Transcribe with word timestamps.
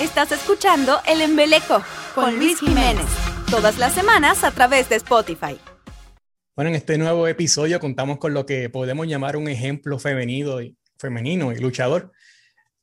Estás 0.00 0.30
escuchando 0.30 1.00
El 1.08 1.20
Embeleco 1.20 1.82
con 2.14 2.36
Luis 2.36 2.60
Jiménez. 2.60 3.04
Todas 3.50 3.78
las 3.78 3.92
semanas 3.92 4.44
a 4.44 4.52
través 4.52 4.88
de 4.88 4.94
Spotify. 4.94 5.58
Bueno, 6.54 6.68
en 6.68 6.76
este 6.76 6.98
nuevo 6.98 7.26
episodio 7.26 7.80
contamos 7.80 8.18
con 8.18 8.32
lo 8.32 8.46
que 8.46 8.70
podemos 8.70 9.08
llamar 9.08 9.36
un 9.36 9.48
ejemplo 9.48 9.98
femenino 9.98 10.62
y, 10.62 10.76
femenino 11.00 11.50
y 11.50 11.58
luchador. 11.58 12.12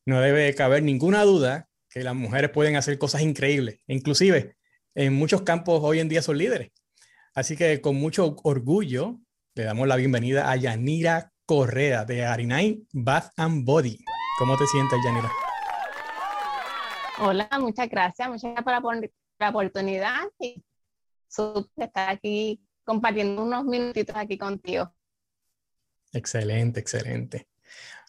No 0.05 0.19
debe 0.19 0.53
caber 0.55 0.83
ninguna 0.83 1.23
duda 1.23 1.69
que 1.89 2.03
las 2.03 2.15
mujeres 2.15 2.49
pueden 2.49 2.75
hacer 2.75 2.97
cosas 2.97 3.21
increíbles. 3.21 3.79
Inclusive, 3.87 4.57
en 4.93 5.13
muchos 5.13 5.43
campos 5.43 5.79
hoy 5.83 6.01
en 6.01 6.09
día 6.09 6.21
son 6.21 6.37
líderes. 6.37 6.71
Así 7.33 7.55
que 7.55 7.79
con 7.79 7.95
mucho 7.95 8.35
orgullo 8.43 9.21
le 9.53 9.63
damos 9.63 9.87
la 9.87 9.95
bienvenida 9.95 10.51
a 10.51 10.57
Yanira 10.57 11.31
Correa 11.45 12.03
de 12.03 12.25
Arinay 12.25 12.83
Bath 12.91 13.31
and 13.37 13.63
Body. 13.63 14.03
¿Cómo 14.37 14.57
te 14.57 14.67
sientes, 14.67 14.99
Yanira? 15.05 15.31
Hola, 17.17 17.47
muchas 17.59 17.89
gracias, 17.89 18.27
muchas 18.27 18.51
gracias 18.51 18.63
por 18.63 19.09
la 19.39 19.49
oportunidad 19.49 20.23
y 20.39 20.61
estar 21.77 22.09
aquí 22.09 22.61
compartiendo 22.83 23.43
unos 23.43 23.63
minutitos 23.63 24.15
aquí 24.15 24.37
contigo. 24.37 24.93
Excelente, 26.11 26.79
excelente. 26.79 27.47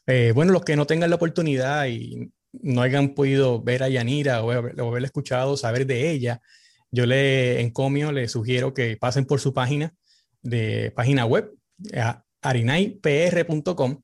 Eh, 0.07 0.33
bueno, 0.35 0.53
los 0.53 0.65
que 0.65 0.77
no 0.77 0.87
tengan 0.87 1.11
la 1.11 1.17
oportunidad 1.17 1.87
y 1.87 2.33
no 2.53 2.83
hayan 2.83 3.15
podido 3.15 3.63
ver 3.63 3.83
a 3.83 3.89
Yanira 3.89 4.43
o, 4.43 4.51
haberla 4.51 5.07
escuchado, 5.07 5.57
saber 5.57 5.87
de 5.87 6.11
ella, 6.11 6.41
yo 6.91 7.07
le 7.07 7.61
encomio, 7.61 8.11
le 8.11 8.29
sugiero 8.29 8.75
que 8.75 8.97
pasen 8.97 9.25
por 9.25 9.41
su 9.41 9.53
página 9.53 9.95
de 10.43 10.93
página 10.93 11.27
web, 11.27 11.53
harinaypr.com, 12.43 14.03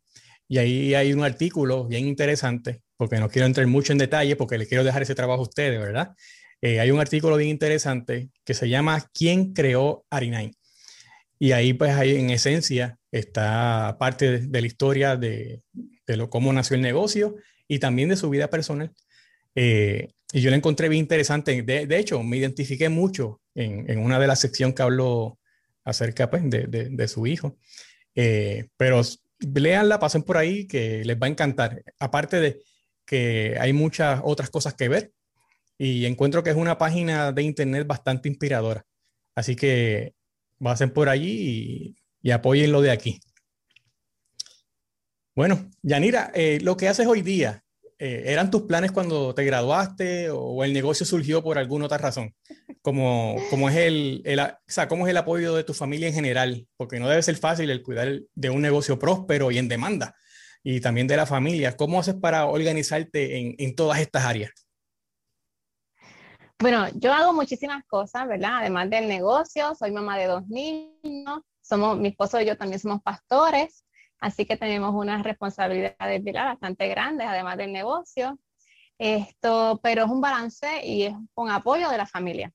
y 0.49 0.59
ahí 0.59 0.95
hay 0.95 1.13
un 1.13 1.25
artículo 1.25 1.87
bien 1.87 2.07
interesante 2.07 2.83
porque 3.03 3.19
no 3.19 3.29
quiero 3.29 3.47
entrar 3.47 3.67
mucho 3.67 3.91
en 3.91 3.99
detalle, 3.99 4.37
porque 4.37 4.57
le 4.57 4.69
quiero 4.69 4.85
dejar 4.85 5.03
ese 5.03 5.17
trabajo 5.17 5.41
a 5.41 5.49
ustedes, 5.49 5.81
¿verdad? 5.81 6.15
Eh, 6.61 6.79
hay 6.79 6.93
un 6.93 7.01
artículo 7.01 7.37
bien 7.37 7.51
interesante 7.51 8.29
que 8.45 8.55
se 8.55 8.69
llama 8.69 9.11
¿Quién 9.13 9.53
creó 9.55 10.07
Arinay? 10.09 10.53
Y 11.37 11.51
ahí, 11.51 11.73
pues, 11.73 11.91
ahí 11.95 12.15
en 12.15 12.31
esencia 12.31 13.01
está 13.11 13.97
parte 13.99 14.39
de, 14.39 14.61
la 14.61 14.65
historia 14.69 15.17
de, 15.17 15.63
de, 16.07 16.17
lo, 16.17 16.31
cómo 16.31 16.53
nació 16.53 16.77
el 16.77 16.83
negocio 16.83 17.35
y 17.67 17.81
también 17.81 18.09
de 18.09 18.15
su 18.15 18.31
vida 18.31 18.49
personal. 18.49 18.93
Eh, 19.57 20.07
y 20.33 20.41
yo 20.41 20.51
la 20.51 20.57
encontré 20.57 20.89
bien 20.89 21.01
interesante. 21.01 21.61
De, 21.61 21.89
de 21.89 21.99
hecho, 21.99 22.23
me 22.23 22.37
identifiqué 22.37 22.89
mucho 22.89 23.41
en, 23.57 23.91
en, 23.91 23.99
una 23.99 24.21
de 24.21 24.29
las 24.29 24.39
secciones 24.39 24.77
que 24.77 24.83
habló 24.83 25.41
acerca 25.85 26.31
pues, 26.31 26.45
de, 26.49 27.09
su 27.09 27.27
hijo. 27.27 27.59
Eh, 28.15 28.69
pero 28.77 29.03
léanla, 29.41 29.99
pasen 29.99 30.23
por 30.23 30.37
ahí, 30.37 30.69
que 30.69 31.05
les 31.05 31.17
va 31.17 31.27
a 31.27 31.31
encantar. 31.31 31.83
Aparte 31.99 32.39
de, 32.39 32.63
que 33.07 33.57
hay 33.61 33.73
muchas 33.73 34.21
otras 34.25 34.51
cosas 34.51 34.75
que 34.75 34.89
ver 34.89 35.13
y 35.79 36.07
encuentro 36.07 36.43
que 36.43 36.51
es 36.51 36.57
una 36.57 36.79
página 36.79 37.33
de 37.33 37.43
internet 37.43 37.87
bastante 37.87 38.29
inspiradora. 38.29 38.85
Así 39.35 39.57
que 39.57 40.15
pasen 40.59 40.91
por 40.91 41.09
allí 41.09 41.33
y, 41.33 41.97
y 42.23 42.31
apoyen 42.31 42.73
lo 42.73 42.81
de 42.81 42.91
aquí. 42.91 43.21
Bueno, 45.35 45.71
Yanira, 45.83 46.31
eh, 46.35 46.59
lo 46.63 46.77
que 46.77 46.89
haces 46.89 47.07
hoy 47.07 47.23
día, 47.23 47.65
eh, 47.99 48.25
¿eran 48.27 48.51
tus 48.51 48.63
planes 48.63 48.93
cuando 48.93 49.35
te 49.35 49.45
graduaste 49.45 50.29
o 50.31 50.63
el 50.63 50.73
negocio 50.73 51.07
surgió 51.07 51.43
por 51.43 51.59
alguna 51.59 51.87
otra 51.87 51.99
razón? 51.99 52.35
Como, 52.83 53.37
como 53.49 53.71
es 53.71 53.77
el, 53.77 54.23
el, 54.25 54.41
o 54.41 54.51
sea, 54.67 54.89
¿Cómo 54.89 55.07
es 55.07 55.11
el 55.11 55.17
apoyo 55.17 55.55
de 55.55 55.65
tu 55.65 55.73
familia 55.73 56.09
en 56.09 56.15
general? 56.15 56.67
Porque 56.77 57.01
no 57.01 57.09
debe 57.09 57.23
ser 57.23 57.37
fácil 57.37 57.71
el 57.71 57.83
cuidar 57.83 58.21
de 58.35 58.51
un 58.51 58.61
negocio 58.61 58.99
próspero 58.99 59.51
y 59.51 59.59
en 59.59 59.69
demanda 59.69 60.15
y 60.63 60.81
también 60.81 61.07
de 61.07 61.17
la 61.17 61.27
familia. 61.27 61.77
¿Cómo 61.77 62.01
haces 62.01 62.15
para 62.15 62.47
organizarte 62.47 63.39
en, 63.39 63.55
en 63.59 63.75
todas 63.75 64.01
estas 64.01 64.25
áreas? 64.25 64.53
Bueno, 66.63 66.87
yo 66.95 67.13
hago 67.13 67.33
muchísimas 67.33 67.85
cosas, 67.87 68.29
¿verdad? 68.29 68.59
Además 68.59 68.89
del 68.89 69.09
negocio, 69.09 69.75
soy 69.75 69.91
mamá 69.91 70.17
de 70.17 70.27
dos 70.27 70.47
niños, 70.47 71.41
somos, 71.61 71.99
mi 71.99 72.09
esposo 72.09 72.41
y 72.41 72.47
yo 72.47 72.57
también 72.57 72.79
somos 72.79 73.03
pastores, 73.03 73.85
así 74.21 74.45
que 74.47 74.57
tenemos 74.57 74.95
unas 74.95 75.25
responsabilidades 75.25 76.23
bastante 76.25 76.87
grandes, 76.87 77.27
además 77.27 77.57
del 77.57 77.73
negocio. 77.73 78.39
Esto, 78.97 79.81
pero 79.83 80.05
es 80.05 80.11
un 80.11 80.21
balance 80.21 80.87
y 80.87 81.03
es 81.05 81.15
con 81.35 81.51
apoyo 81.51 81.89
de 81.89 81.99
la 81.99 82.07
familia, 82.07 82.53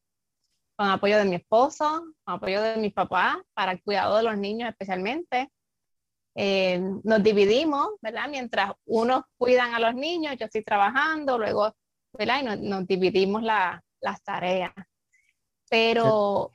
con 0.77 0.87
apoyo 0.87 1.17
de 1.17 1.25
mi 1.25 1.35
esposo, 1.35 2.05
con 2.23 2.35
apoyo 2.35 2.61
de 2.61 2.77
mi 2.77 2.91
papá 2.91 3.43
para 3.53 3.73
el 3.73 3.83
cuidado 3.83 4.15
de 4.15 4.23
los 4.23 4.37
niños 4.37 4.69
especialmente, 4.69 5.51
eh, 6.39 6.79
nos 7.03 7.23
dividimos, 7.23 7.87
¿verdad? 7.99 8.29
Mientras 8.29 8.71
unos 8.85 9.23
cuidan 9.37 9.73
a 9.73 9.79
los 9.79 9.95
niños, 9.95 10.35
yo 10.37 10.45
estoy 10.45 10.63
trabajando, 10.63 11.39
luego, 11.39 11.75
¿verdad? 12.13 12.41
Y 12.41 12.67
nos, 12.67 12.85
dividimos 12.85 13.41
las 13.41 14.23
tareas. 14.23 14.71
Pero 15.67 16.51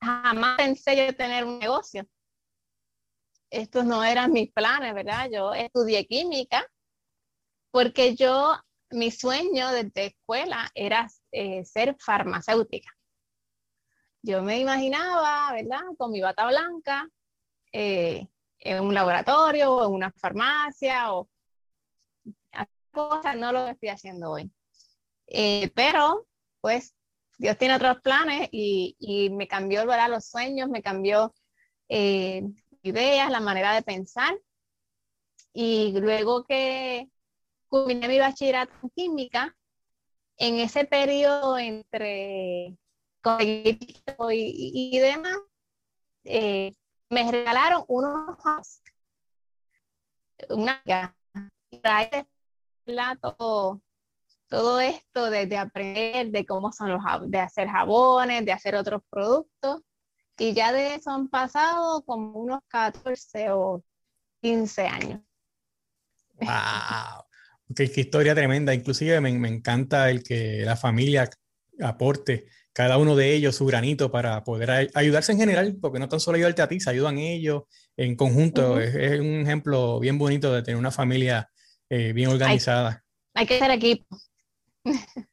jamás 0.00 0.56
pensé 0.58 0.96
yo 0.96 1.16
tener 1.16 1.44
un 1.44 1.58
negocio. 1.58 2.06
Estos 3.50 3.84
no 3.84 4.04
eran 4.04 4.30
mis 4.30 4.52
planes, 4.52 4.94
¿verdad? 4.94 5.28
Yo 5.28 5.54
estudié 5.54 6.06
química 6.06 6.64
porque 7.72 8.14
yo, 8.14 8.56
mi 8.90 9.10
sueño 9.10 9.72
desde 9.72 10.06
escuela 10.06 10.70
era 10.72 11.08
eh, 11.32 11.64
ser 11.64 11.96
farmacéutica. 11.98 12.92
Yo 14.22 14.40
me 14.44 14.60
imaginaba, 14.60 15.52
¿verdad? 15.52 15.82
Con 15.98 16.12
mi 16.12 16.20
bata 16.20 16.46
blanca, 16.46 17.08
eh, 17.72 18.28
en 18.60 18.82
un 18.84 18.94
laboratorio 18.94 19.72
o 19.72 19.86
en 19.86 19.92
una 19.92 20.12
farmacia 20.12 21.12
o 21.14 21.28
cosas, 22.90 23.36
no 23.36 23.52
lo 23.52 23.68
estoy 23.68 23.88
haciendo 23.88 24.30
hoy. 24.30 24.50
Eh, 25.26 25.70
pero, 25.74 26.26
pues, 26.60 26.94
Dios 27.38 27.56
tiene 27.56 27.76
otros 27.76 28.00
planes 28.02 28.48
y, 28.52 28.96
y 28.98 29.30
me 29.30 29.48
cambió 29.48 29.86
¿verdad? 29.86 30.10
los 30.10 30.26
sueños, 30.26 30.68
me 30.68 30.82
cambió 30.82 31.34
eh, 31.88 32.42
ideas, 32.82 33.30
la 33.30 33.40
manera 33.40 33.74
de 33.74 33.82
pensar. 33.82 34.38
Y 35.52 35.98
luego 36.00 36.44
que 36.44 37.08
culminé 37.68 38.08
mi 38.08 38.18
bachillerato 38.18 38.72
en 38.82 38.90
química, 38.90 39.56
en 40.36 40.56
ese 40.56 40.84
periodo 40.84 41.58
entre 41.58 42.76
y, 43.40 43.78
y, 44.92 44.98
demás, 44.98 45.36
eh, 46.24 46.74
me 47.10 47.30
regalaron 47.30 47.84
unos 47.88 48.36
una 50.48 50.82
todo, 53.20 53.82
todo 54.48 54.80
esto 54.80 55.30
de, 55.30 55.56
aprender 55.56 56.30
de 56.30 56.46
cómo 56.46 56.72
son 56.72 56.90
los 56.90 57.02
de 57.28 57.38
hacer 57.38 57.68
jabones, 57.68 58.44
de 58.44 58.52
hacer 58.52 58.74
otros 58.74 59.02
productos. 59.10 59.82
Y 60.38 60.54
ya 60.54 60.72
de 60.72 60.94
eso 60.94 61.10
han 61.10 61.28
pasado 61.28 62.02
como 62.04 62.32
unos 62.32 62.60
14 62.68 63.50
o 63.50 63.84
15 64.40 64.86
años. 64.86 65.20
¡Wow! 66.34 67.24
qué, 67.76 67.84
historia 67.84 68.34
tremenda. 68.34 68.72
Inclusive 68.72 69.20
me, 69.20 69.32
me 69.32 69.48
encanta 69.48 70.08
el 70.10 70.22
que 70.22 70.62
la 70.64 70.76
familia 70.76 71.28
aporte 71.82 72.46
cada 72.72 72.98
uno 72.98 73.16
de 73.16 73.34
ellos 73.34 73.56
su 73.56 73.66
granito 73.66 74.10
para 74.10 74.44
poder 74.44 74.90
ayudarse 74.94 75.32
en 75.32 75.38
general, 75.38 75.76
porque 75.80 75.98
no 75.98 76.08
tan 76.08 76.20
solo 76.20 76.36
ayudarte 76.36 76.62
a 76.62 76.68
ti, 76.68 76.80
se 76.80 76.90
ayudan 76.90 77.18
ellos 77.18 77.64
en 77.96 78.16
conjunto. 78.16 78.80
es, 78.80 79.20
un 79.20 79.40
ejemplo 79.42 79.98
bien 80.00 80.18
bonito 80.18 80.52
de 80.52 80.62
tener 80.62 80.78
una 80.78 80.92
familia 80.92 81.50
eh, 81.88 82.12
bien 82.12 82.28
organizada. 82.28 83.04
Hay, 83.34 83.46
que 83.46 83.58
ser 83.58 83.70
equipo. 83.70 84.06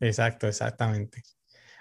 Exacto, 0.00 0.48
exactamente. 0.48 1.22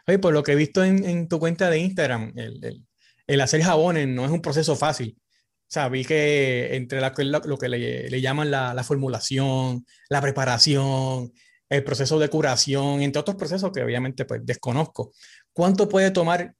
Oye, 0.08 0.20
por 0.20 0.32
lo 0.32 0.44
que 0.44 0.52
he 0.52 0.56
visto 0.56 0.84
en, 0.84 1.28
tu 1.28 1.40
cuenta 1.40 1.72
de 1.72 1.80
Instagram, 1.80 2.32
el, 2.36 2.86
el, 3.26 3.42
hacer 3.42 3.64
jabones 3.64 4.08
no 4.08 4.26
es 4.26 4.32
un 4.32 4.44
proceso 4.44 4.76
fácil. 4.76 5.18
O 5.18 5.74
sea, 5.74 5.90
vi 5.90 6.06
que 6.06 6.76
entre 6.76 7.02
la, 7.02 7.12
lo, 7.46 7.58
que 7.58 7.68
le, 7.68 8.10
le 8.12 8.22
llaman 8.22 8.52
la, 8.52 8.76
la, 8.76 8.84
formulación, 8.84 9.88
la 10.08 10.22
preparación, 10.22 11.32
el 11.72 11.86
proceso 11.86 12.20
de 12.20 12.30
curación, 12.30 13.02
entre 13.02 13.22
otros 13.22 13.38
procesos 13.38 13.72
que 13.72 13.82
obviamente 13.82 14.26
pues 14.26 14.46
desconozco. 14.46 15.14
¿Cuánto 15.54 15.88
puede 15.88 16.12
tomar 16.12 16.54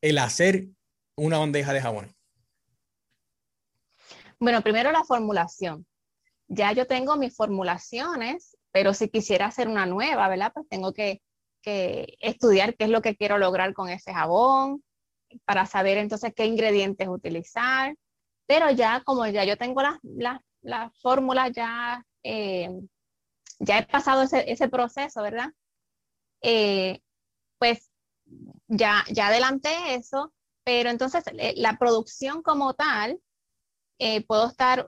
el 0.00 0.18
hacer 0.18 0.68
una 1.16 1.38
bandeja 1.38 1.72
de 1.72 1.82
jabón? 1.82 2.14
Bueno, 4.38 4.62
primero 4.62 4.92
la 4.92 5.02
formulación. 5.02 5.84
Ya 6.46 6.70
yo 6.70 6.86
tengo 6.86 7.16
mis 7.16 7.34
formulaciones, 7.34 8.56
pero 8.70 8.94
si 8.94 9.08
quisiera 9.08 9.46
hacer 9.46 9.66
una 9.66 9.84
nueva, 9.84 10.28
¿verdad? 10.28 10.52
Pues 10.54 10.68
tengo 10.68 10.92
que, 10.92 11.20
estudiar 11.64 12.76
qué 12.76 12.84
es 12.84 12.90
lo 12.90 13.02
que 13.02 13.16
quiero 13.16 13.36
lograr 13.36 13.74
con 13.74 13.88
ese 13.88 14.14
jabón, 14.14 14.82
para 15.44 15.66
saber 15.66 15.98
entonces 15.98 16.32
qué 16.36 16.46
ingredientes 16.46 17.08
utilizar. 17.08 17.96
Pero 18.46 18.70
ya 18.70 19.02
como 19.04 19.26
ya 19.26 19.44
yo 19.44 19.56
tengo 19.56 19.82
las 19.82 19.98
la, 20.62 20.92
fórmulas 21.02 21.50
ya 21.52 22.04
eh, 22.22 22.70
ya 23.60 23.78
he 23.78 23.86
pasado 23.86 24.22
ese, 24.22 24.50
ese 24.50 24.68
proceso, 24.68 25.22
¿verdad? 25.22 25.52
Eh, 26.42 27.00
pues 27.58 27.90
ya, 28.66 29.04
ya 29.10 29.28
adelanté 29.28 29.94
eso, 29.94 30.32
pero 30.64 30.90
entonces 30.90 31.22
eh, 31.38 31.54
la 31.56 31.78
producción 31.78 32.42
como 32.42 32.74
tal, 32.74 33.20
eh, 33.98 34.24
puedo 34.26 34.46
estar 34.48 34.86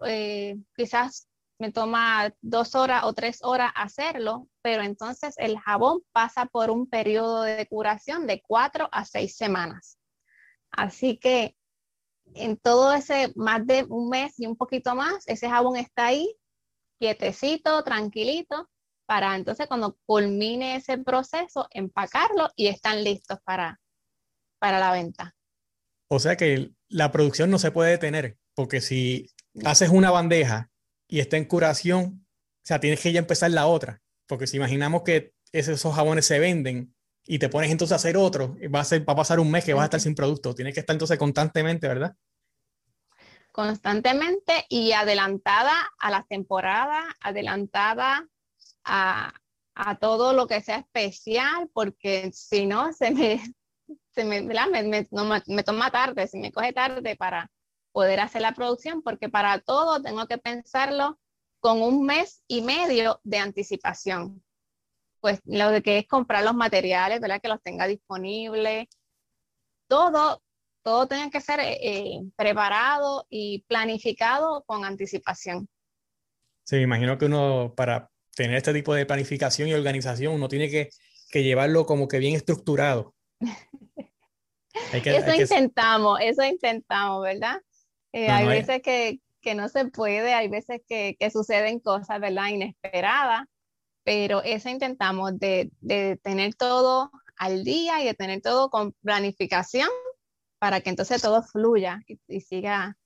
quizás 0.74 1.28
me 1.58 1.70
toma 1.70 2.34
dos 2.40 2.74
horas 2.74 3.04
o 3.04 3.12
tres 3.12 3.40
horas 3.42 3.70
hacerlo, 3.76 4.48
pero 4.62 4.82
entonces 4.82 5.34
el 5.36 5.58
jabón 5.58 6.00
pasa 6.12 6.46
por 6.46 6.70
un 6.70 6.88
periodo 6.88 7.42
de 7.42 7.68
curación 7.68 8.26
de 8.26 8.42
cuatro 8.42 8.88
a 8.90 9.04
seis 9.04 9.36
semanas. 9.36 9.98
Así 10.70 11.18
que 11.18 11.54
en 12.34 12.56
todo 12.56 12.92
ese 12.94 13.32
más 13.36 13.66
de 13.66 13.84
un 13.84 14.08
mes 14.08 14.40
y 14.40 14.46
un 14.46 14.56
poquito 14.56 14.94
más, 14.94 15.28
ese 15.28 15.48
jabón 15.48 15.76
está 15.76 16.06
ahí, 16.06 16.34
quietecito, 17.02 17.82
tranquilito, 17.82 18.70
para 19.06 19.34
entonces 19.34 19.66
cuando 19.66 19.99
culmine 20.06 20.76
ese 20.76 20.99
proceso, 20.99 21.66
empacarlo 21.72 22.49
y 22.54 22.69
están 22.69 23.02
listos 23.02 23.40
para, 23.43 23.81
para 24.60 24.78
la 24.78 24.93
venta. 24.93 25.34
O 26.08 26.20
sea 26.20 26.37
que 26.37 26.70
la 26.88 27.10
producción 27.10 27.50
no 27.50 27.58
se 27.58 27.72
puede 27.72 27.90
detener, 27.90 28.37
porque 28.54 28.81
si 28.81 29.32
haces 29.64 29.88
una 29.88 30.12
bandeja 30.12 30.70
y 31.08 31.19
está 31.19 31.37
en 31.38 31.46
curación, 31.46 32.25
o 32.25 32.64
sea, 32.64 32.78
tienes 32.78 33.00
que 33.00 33.12
ya 33.12 33.19
empezar 33.19 33.50
la 33.50 33.66
otra, 33.66 34.00
porque 34.28 34.46
si 34.46 34.58
imaginamos 34.58 35.02
que 35.02 35.34
esos 35.50 35.93
jabones 35.93 36.25
se 36.25 36.38
venden 36.38 36.94
y 37.26 37.40
te 37.40 37.49
pones 37.49 37.72
entonces 37.72 37.94
a 37.94 37.96
hacer 37.96 38.16
otro, 38.16 38.54
va 38.72 38.81
a, 38.81 38.84
ser, 38.84 39.06
va 39.08 39.14
a 39.14 39.16
pasar 39.16 39.40
un 39.40 39.50
mes 39.50 39.64
que 39.64 39.75
vas 39.75 39.82
a 39.82 39.87
estar 39.87 40.00
sin 40.00 40.14
producto, 40.14 40.54
tienes 40.54 40.72
que 40.72 40.81
estar 40.81 40.94
entonces 40.94 41.19
constantemente, 41.19 41.88
¿verdad? 41.88 42.14
Constantemente 43.52 44.66
y 44.69 44.93
adelantada 44.93 45.72
a 45.99 46.10
las 46.10 46.26
temporadas, 46.26 47.04
adelantada 47.20 48.26
a, 48.84 49.32
a 49.75 49.99
todo 49.99 50.32
lo 50.32 50.46
que 50.46 50.60
sea 50.62 50.78
especial, 50.78 51.69
porque 51.72 52.32
si 52.32 52.66
no, 52.66 52.93
se 52.94 53.10
me, 53.10 53.40
se 54.14 54.25
me, 54.25 54.43
me, 54.43 55.62
toma 55.62 55.90
tarde, 55.90 56.26
se 56.26 56.38
me 56.38 56.50
coge 56.50 56.72
tarde 56.72 57.14
para, 57.16 57.50
poder 57.93 58.20
hacer 58.20 58.43
la 58.43 58.54
producción, 58.54 59.02
porque 59.02 59.28
para 59.28 59.60
todo 59.60 60.02
tengo 60.02 60.26
que 60.26 60.38
pensarlo 60.38 61.19
con 61.60 61.81
un 61.82 62.04
mes 62.04 62.43
y 62.49 62.62
medio 62.62 63.20
de 63.22 63.38
anticipación. 63.38 64.43
Pues 65.20 65.40
lo 65.44 65.70
de 65.70 65.82
que 65.82 65.99
es 65.99 66.08
comprar 66.08 66.43
los 66.43 66.54
materiales, 66.54 67.20
¿verdad? 67.20 67.40
Que 67.40 67.49
los 67.49 67.62
tenga 67.62 67.87
disponibles. 67.87 68.88
Todo, 69.87 70.43
todo 70.82 71.06
tiene 71.06 71.31
que 71.31 71.40
ser 71.40 71.61
eh, 71.61 71.79
eh, 71.81 72.20
preparado 72.37 73.26
y 73.31 73.64
planificado 73.69 74.64
con 74.64 74.84
anticipación. 74.84 75.69
Sí, 76.64 76.76
imagino 76.76 77.19
que 77.19 77.26
uno 77.26 77.73
para 77.76 78.11
tener 78.34 78.56
este 78.56 78.73
tipo 78.73 78.94
de 78.94 79.06
planificación 79.06 79.69
y 79.69 79.75
organización, 79.75 80.34
uno 80.34 80.49
tiene 80.49 80.70
que, 80.70 80.90
que 81.31 81.43
llevarlo 81.43 81.87
como 81.87 82.08
que 82.08 82.19
bien 82.19 82.34
estructurado. 82.34 83.14
eso 84.93 85.34
intentamos, 85.34 86.19
eso 86.20 86.44
intentamos, 86.44 87.23
¿verdad? 87.23 87.61
Eh, 88.12 88.28
hay 88.28 88.46
veces 88.46 88.82
que, 88.82 89.20
que, 89.40 89.55
no 89.55 89.69
se 89.69 89.87
puede, 89.87 90.35
hay 90.35 90.49
veces 90.49 90.81
que, 90.87 91.17
que, 91.19 91.31
suceden 91.31 91.81
cosas, 91.81 92.20
¿verdad? 92.20 92.49
Inesperadas, 92.49 93.46
pero 94.05 94.43
eso 94.43 94.69
intentamos 94.69 95.38
de, 95.38 95.70
de 95.81 96.19
tener 96.23 96.55
todo 96.55 97.11
al 97.37 97.64
día 97.64 98.02
y 98.02 98.06
de 98.06 98.14
tener 98.14 98.40
todo 98.40 98.70
con 98.70 98.93
planificación 99.02 99.88
para 100.62 100.81
que 100.81 100.91
entonces 100.91 101.20
todo 101.20 101.43
fluya 101.43 102.00
y, 102.06 102.41
siga 102.41 102.97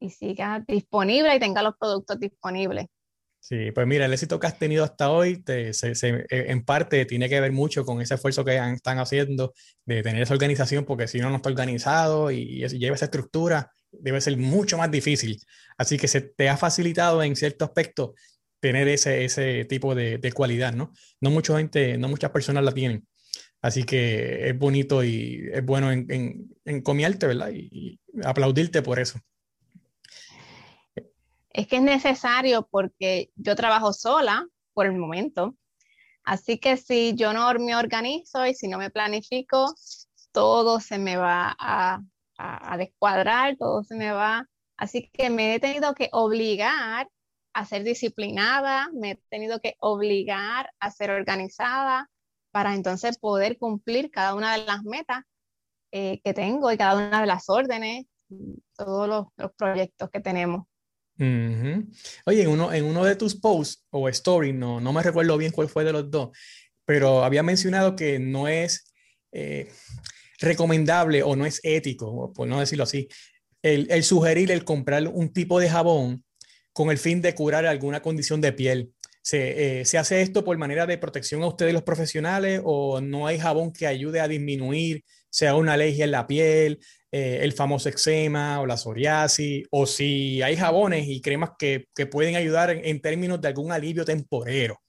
y 0.00 0.08
siga 0.08 0.64
disponible 0.66 1.36
y 1.36 1.38
tenga 1.38 1.62
los 1.62 1.74
productos 1.78 2.18
disponibles. 2.18 2.86
Sí, 3.38 3.70
pues 3.72 3.86
mira, 3.86 4.06
el 4.06 4.12
éxito 4.14 4.40
que 4.40 4.46
has 4.46 4.58
tenido 4.58 4.82
hasta 4.82 5.10
hoy 5.10 5.44
eh, 5.46 5.72
en 6.30 6.64
parte 6.64 7.04
tiene 7.04 7.28
que 7.28 7.38
ver 7.38 7.52
mucho 7.52 7.84
con 7.84 8.00
ese 8.00 8.14
esfuerzo 8.14 8.46
que 8.46 8.56
están 8.56 8.98
haciendo 8.98 9.52
de 9.84 10.02
tener 10.02 10.22
esa 10.22 10.32
organización, 10.32 10.86
porque 10.86 11.06
si 11.06 11.18
no, 11.18 11.28
no 11.28 11.36
está 11.36 11.50
organizado 11.50 12.30
y, 12.30 12.64
y 12.64 12.68
lleva 12.78 12.96
esa 12.96 13.04
estructura, 13.04 13.70
debe 13.92 14.18
ser 14.22 14.38
mucho 14.38 14.78
más 14.78 14.90
difícil. 14.90 15.38
Así 15.76 15.98
que 15.98 16.08
se 16.08 16.22
te 16.22 16.48
ha 16.48 16.56
facilitado 16.56 17.22
en 17.22 17.36
cierto 17.36 17.66
aspecto 17.66 18.14
tener 18.58 18.88
ese, 18.88 19.26
ese 19.26 19.66
tipo 19.66 19.94
de, 19.94 20.16
de, 20.16 20.32
cualidad, 20.32 20.72
¿no? 20.72 20.94
No 21.20 21.30
mucha 21.30 21.58
gente, 21.58 21.98
no 21.98 22.08
muchas 22.08 22.30
personas 22.30 22.64
la 22.64 22.72
tienen. 22.72 23.06
Así 23.62 23.84
que 23.84 24.48
es 24.48 24.58
bonito 24.58 25.04
y 25.04 25.48
es 25.52 25.64
bueno 25.64 25.92
en, 25.92 26.06
en, 26.10 26.56
encomiarte, 26.64 27.26
¿verdad? 27.26 27.50
Y, 27.52 28.00
aplaudirte 28.24 28.82
por 28.82 28.98
eso. 28.98 29.20
Es 31.50 31.66
que 31.66 31.76
es 31.76 31.82
necesario 31.82 32.66
porque 32.70 33.30
yo 33.36 33.54
trabajo 33.54 33.92
sola 33.92 34.46
por 34.72 34.86
el 34.86 34.96
momento. 34.96 35.56
Así 36.24 36.58
que 36.58 36.76
si 36.76 37.14
yo 37.14 37.32
no 37.32 37.52
me 37.54 37.76
organizo 37.76 38.46
y 38.46 38.54
si 38.54 38.68
no 38.68 38.78
me 38.78 38.90
planifico, 38.90 39.74
todo 40.32 40.80
se 40.80 40.98
me 40.98 41.16
va 41.16 41.54
a 41.58 42.00
a, 42.40 42.76
descuadrar, 42.76 43.56
todo 43.56 43.84
se 43.84 43.96
me 43.96 44.12
va. 44.12 44.48
Así 44.76 45.10
que 45.12 45.30
me 45.30 45.54
he 45.54 45.60
tenido 45.60 45.94
que 45.94 46.08
obligar 46.12 47.08
a 47.52 47.64
ser 47.66 47.84
disciplinada, 47.84 48.88
me 48.92 49.12
he 49.12 49.16
tenido 49.28 49.60
que 49.60 49.76
obligar 49.80 50.70
a 50.80 50.90
ser 50.90 51.10
organizada 51.10 52.08
para 52.50 52.74
entonces 52.74 53.18
poder 53.18 53.58
cumplir 53.58 54.10
cada 54.10 54.34
una 54.34 54.56
de 54.56 54.64
las 54.64 54.82
metas 54.82 55.24
eh, 55.92 56.20
que 56.22 56.34
tengo 56.34 56.70
y 56.72 56.76
cada 56.76 56.96
una 56.96 57.20
de 57.20 57.26
las 57.26 57.48
órdenes, 57.48 58.06
todos 58.76 59.08
los, 59.08 59.52
proyectos 59.56 60.08
que 60.10 60.20
tenemos. 60.20 60.66
Oye, 61.18 62.42
en 62.42 62.48
uno, 62.48 62.72
en 62.72 62.84
uno 62.84 63.04
de 63.04 63.16
tus 63.16 63.34
posts 63.34 63.84
o 63.90 64.08
stories, 64.08 64.54
no, 64.54 64.80
no 64.80 64.92
me 64.92 65.02
recuerdo 65.02 65.36
bien 65.36 65.52
cuál 65.52 65.68
fue 65.68 65.84
de 65.84 65.92
los 65.92 66.10
dos, 66.10 66.30
pero 66.86 67.24
había 67.24 67.42
mencionado 67.42 67.94
que 67.94 68.18
no 68.18 68.48
es, 68.48 68.92
eh, 69.32 69.70
recomendable 70.40 71.22
o 71.22 71.36
no 71.36 71.46
es 71.46 71.60
ético, 71.62 72.32
por 72.32 72.48
no 72.48 72.60
decirlo 72.60 72.84
así, 72.84 73.08
el, 73.62 74.02
sugerir 74.02 74.50
el 74.50 74.64
comprar 74.64 75.06
un 75.06 75.32
tipo 75.32 75.60
de 75.60 75.68
jabón 75.68 76.24
con 76.72 76.90
el 76.90 76.98
fin 76.98 77.20
de 77.20 77.34
curar 77.34 77.66
alguna 77.66 78.00
condición 78.00 78.40
de 78.40 78.52
piel. 78.52 78.92
¿Se, 79.22 79.80
eh, 79.80 79.84
¿Se, 79.84 79.98
hace 79.98 80.22
esto 80.22 80.44
por 80.44 80.56
manera 80.56 80.86
de 80.86 80.96
protección 80.96 81.42
a 81.42 81.46
ustedes 81.46 81.74
los 81.74 81.82
profesionales 81.82 82.62
o 82.64 83.00
no 83.00 83.26
hay 83.26 83.38
jabón 83.38 83.72
que 83.72 83.86
ayude 83.86 84.20
a 84.20 84.28
disminuir, 84.28 85.04
sea 85.28 85.54
una 85.54 85.74
alergia 85.74 86.04
en 86.04 86.10
la 86.10 86.26
piel, 86.26 86.80
eh, 87.12 87.40
el 87.42 87.52
famoso 87.52 87.88
eczema 87.88 88.60
o 88.60 88.66
la 88.66 88.76
psoriasis, 88.76 89.66
o 89.70 89.84
si 89.84 90.40
hay 90.42 90.56
jabones 90.56 91.08
y 91.08 91.20
cremas 91.20 91.50
que, 91.58 91.86
que 91.94 92.06
pueden 92.06 92.36
ayudar 92.36 92.70
en, 92.70 93.00
términos 93.00 93.40
de 93.40 93.48
algún 93.48 93.72
alivio 93.72 94.04
temporero? 94.04 94.80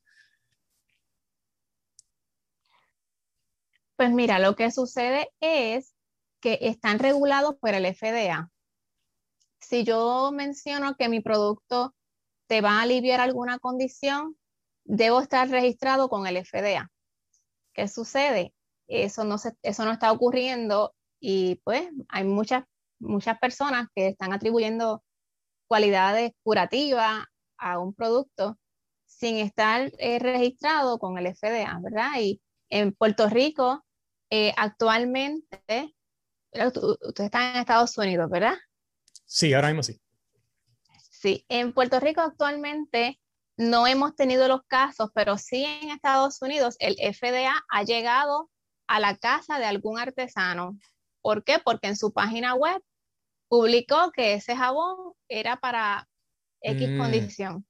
Pues 3.95 4.11
mira, 4.11 4.37
lo 4.37 4.55
que 4.55 4.71
sucede 4.71 5.29
es 5.39 5.95
que 6.39 6.59
están 6.61 6.99
regulados 6.99 7.55
por 7.59 7.73
el 7.73 7.85
FDA. 7.85 8.49
Si 9.59 9.83
yo 9.83 10.31
menciono 10.31 10.95
que 10.97 11.09
mi 11.09 11.21
producto 11.21 11.95
te 12.51 12.59
va 12.59 12.79
a 12.79 12.81
aliviar 12.81 13.21
alguna 13.21 13.59
condición, 13.59 14.35
debo 14.83 15.21
estar 15.21 15.47
registrado 15.49 16.09
con 16.09 16.27
el 16.27 16.35
FDA. 16.45 16.91
¿Qué 17.73 17.87
sucede? 17.87 18.53
Eso 18.89 19.23
no, 19.23 19.37
eso 19.61 19.85
no 19.85 19.91
está 19.93 20.11
ocurriendo 20.11 20.93
y 21.21 21.61
pues 21.63 21.87
hay 22.09 22.25
muchas, 22.25 22.65
muchas 22.99 23.39
personas 23.39 23.87
que 23.95 24.09
están 24.09 24.33
atribuyendo 24.33 25.01
cualidades 25.65 26.33
curativas 26.43 27.23
a 27.57 27.79
un 27.79 27.93
producto 27.93 28.59
sin 29.05 29.37
estar 29.37 29.89
eh, 29.97 30.19
registrado 30.19 30.99
con 30.99 31.17
el 31.17 31.33
FDA, 31.33 31.79
¿verdad? 31.81 32.19
Y 32.19 32.41
en 32.67 32.91
Puerto 32.91 33.29
Rico 33.29 33.85
eh, 34.29 34.53
actualmente, 34.57 35.95
usted 36.51 37.23
está 37.23 37.51
en 37.51 37.61
Estados 37.61 37.97
Unidos, 37.97 38.29
¿verdad? 38.29 38.55
Sí, 39.23 39.53
ahora 39.53 39.69
mismo 39.69 39.83
sí. 39.83 40.01
Sí, 41.21 41.45
en 41.49 41.71
Puerto 41.71 41.99
Rico 41.99 42.21
actualmente 42.21 43.19
no 43.55 43.85
hemos 43.85 44.15
tenido 44.15 44.47
los 44.47 44.63
casos, 44.63 45.11
pero 45.13 45.37
sí 45.37 45.63
en 45.63 45.91
Estados 45.91 46.41
Unidos 46.41 46.77
el 46.79 46.95
FDA 46.95 47.63
ha 47.69 47.83
llegado 47.83 48.49
a 48.87 48.99
la 48.99 49.15
casa 49.17 49.59
de 49.59 49.65
algún 49.65 49.99
artesano. 49.99 50.79
¿Por 51.21 51.43
qué? 51.43 51.59
Porque 51.63 51.89
en 51.89 51.95
su 51.95 52.11
página 52.11 52.55
web 52.55 52.81
publicó 53.49 54.11
que 54.11 54.33
ese 54.33 54.55
jabón 54.55 55.13
era 55.27 55.57
para 55.57 56.09
X 56.61 56.89
mm. 56.89 56.97
condición. 56.97 57.67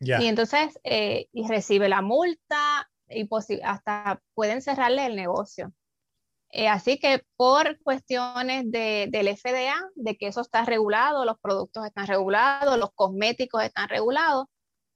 Y 0.00 0.26
entonces 0.26 0.76
eh, 0.82 1.28
y 1.32 1.46
recibe 1.46 1.88
la 1.88 2.02
multa 2.02 2.90
y 3.08 3.28
hasta 3.62 4.20
pueden 4.34 4.60
cerrarle 4.60 5.06
el 5.06 5.14
negocio. 5.14 5.72
Eh, 6.50 6.68
así 6.68 6.98
que 6.98 7.24
por 7.36 7.78
cuestiones 7.82 8.70
de, 8.70 9.08
del 9.10 9.28
FDA, 9.36 9.74
de 9.94 10.16
que 10.16 10.28
eso 10.28 10.40
está 10.40 10.64
regulado, 10.64 11.24
los 11.24 11.38
productos 11.40 11.84
están 11.84 12.06
regulados, 12.06 12.78
los 12.78 12.90
cosméticos 12.94 13.62
están 13.62 13.88
regulados, 13.88 14.46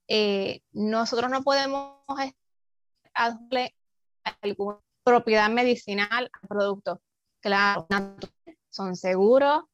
eh, 0.09 0.63
nosotros 0.73 1.31
no 1.31 1.43
podemos 1.43 1.99
darle 3.15 3.75
alguna 4.41 4.81
propiedad 5.05 5.51
medicinal 5.51 6.31
al 6.33 6.49
producto. 6.49 7.03
Claro, 7.41 7.87
son 8.71 8.97
seguros 8.97 9.65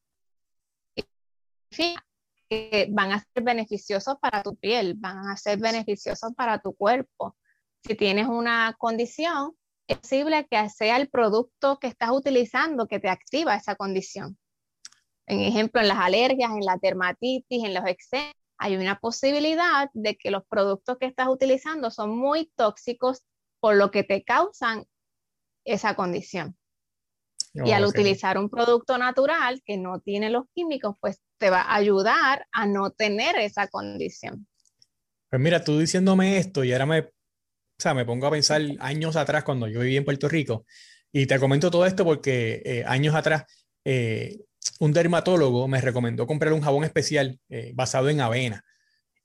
que 2.49 2.87
van 2.89 3.11
a 3.11 3.19
ser 3.19 3.43
beneficiosos 3.43 4.17
para 4.19 4.43
tu 4.43 4.55
piel, 4.55 4.95
van 4.97 5.27
a 5.27 5.37
ser 5.37 5.59
beneficiosos 5.59 6.33
para 6.35 6.59
tu 6.59 6.73
cuerpo. 6.73 7.37
Si 7.83 7.95
tienes 7.95 8.27
una 8.27 8.75
condición, 8.77 9.55
es 9.89 9.97
posible 9.97 10.47
que 10.49 10.69
sea 10.69 10.97
el 10.97 11.09
producto 11.09 11.79
que 11.79 11.87
estás 11.87 12.11
utilizando 12.11 12.87
que 12.87 12.99
te 12.99 13.09
activa 13.09 13.55
esa 13.55 13.75
condición. 13.75 14.37
En 15.25 15.41
ejemplo, 15.41 15.81
en 15.81 15.87
las 15.87 15.97
alergias, 15.97 16.51
en 16.51 16.63
la 16.63 16.77
dermatitis, 16.81 17.63
en 17.63 17.73
los 17.73 17.85
excesos, 17.87 18.35
hay 18.59 18.75
una 18.75 18.99
posibilidad 18.99 19.89
de 19.93 20.15
que 20.15 20.31
los 20.31 20.43
productos 20.47 20.97
que 20.99 21.07
estás 21.07 21.27
utilizando 21.27 21.89
son 21.89 22.15
muy 22.15 22.51
tóxicos 22.55 23.23
por 23.59 23.75
lo 23.75 23.89
que 23.89 24.03
te 24.03 24.23
causan 24.23 24.85
esa 25.65 25.95
condición. 25.95 26.55
y 27.51 27.71
al 27.71 27.83
utilizar 27.83 28.37
un 28.37 28.47
producto 28.47 28.97
natural 28.99 29.63
que 29.65 29.75
no 29.75 29.99
tiene 30.01 30.29
los 30.29 30.43
químicos, 30.53 30.95
pues 30.99 31.19
te 31.39 31.49
va 31.49 31.61
a 31.61 31.75
ayudar 31.75 32.45
a 32.51 32.67
no 32.67 32.91
tener 32.91 33.37
esa 33.37 33.67
condición. 33.67 34.47
Pues 35.29 35.41
mira, 35.41 35.63
tú 35.63 35.79
diciéndome 35.79 36.37
esto 36.37 36.63
y 36.63 36.73
ahora 36.73 36.85
me, 36.85 37.09
o 37.79 37.81
sea, 37.81 37.93
me 37.93 38.03
pongo 38.03 38.27
a 38.27 38.31
pensar 38.31 38.61
años 38.79 39.15
atrás 39.15 39.45
cuando 39.45 39.65
yo 39.69 39.79
vivía 39.79 39.99
en 39.99 40.03
Puerto 40.03 40.27
Rico 40.27 40.65
y 41.13 41.27
te 41.27 41.39
comento 41.39 41.71
todo 41.71 41.85
esto 41.85 42.03
porque 42.03 42.61
eh, 42.65 42.83
años 42.85 43.15
atrás 43.15 43.45
eh, 43.85 44.37
un 44.81 44.91
dermatólogo 44.91 45.65
me 45.69 45.79
recomendó 45.79 46.27
comprar 46.27 46.51
un 46.51 46.59
jabón 46.59 46.83
especial 46.83 47.39
eh, 47.47 47.71
basado 47.73 48.09
en 48.09 48.19
avena 48.19 48.65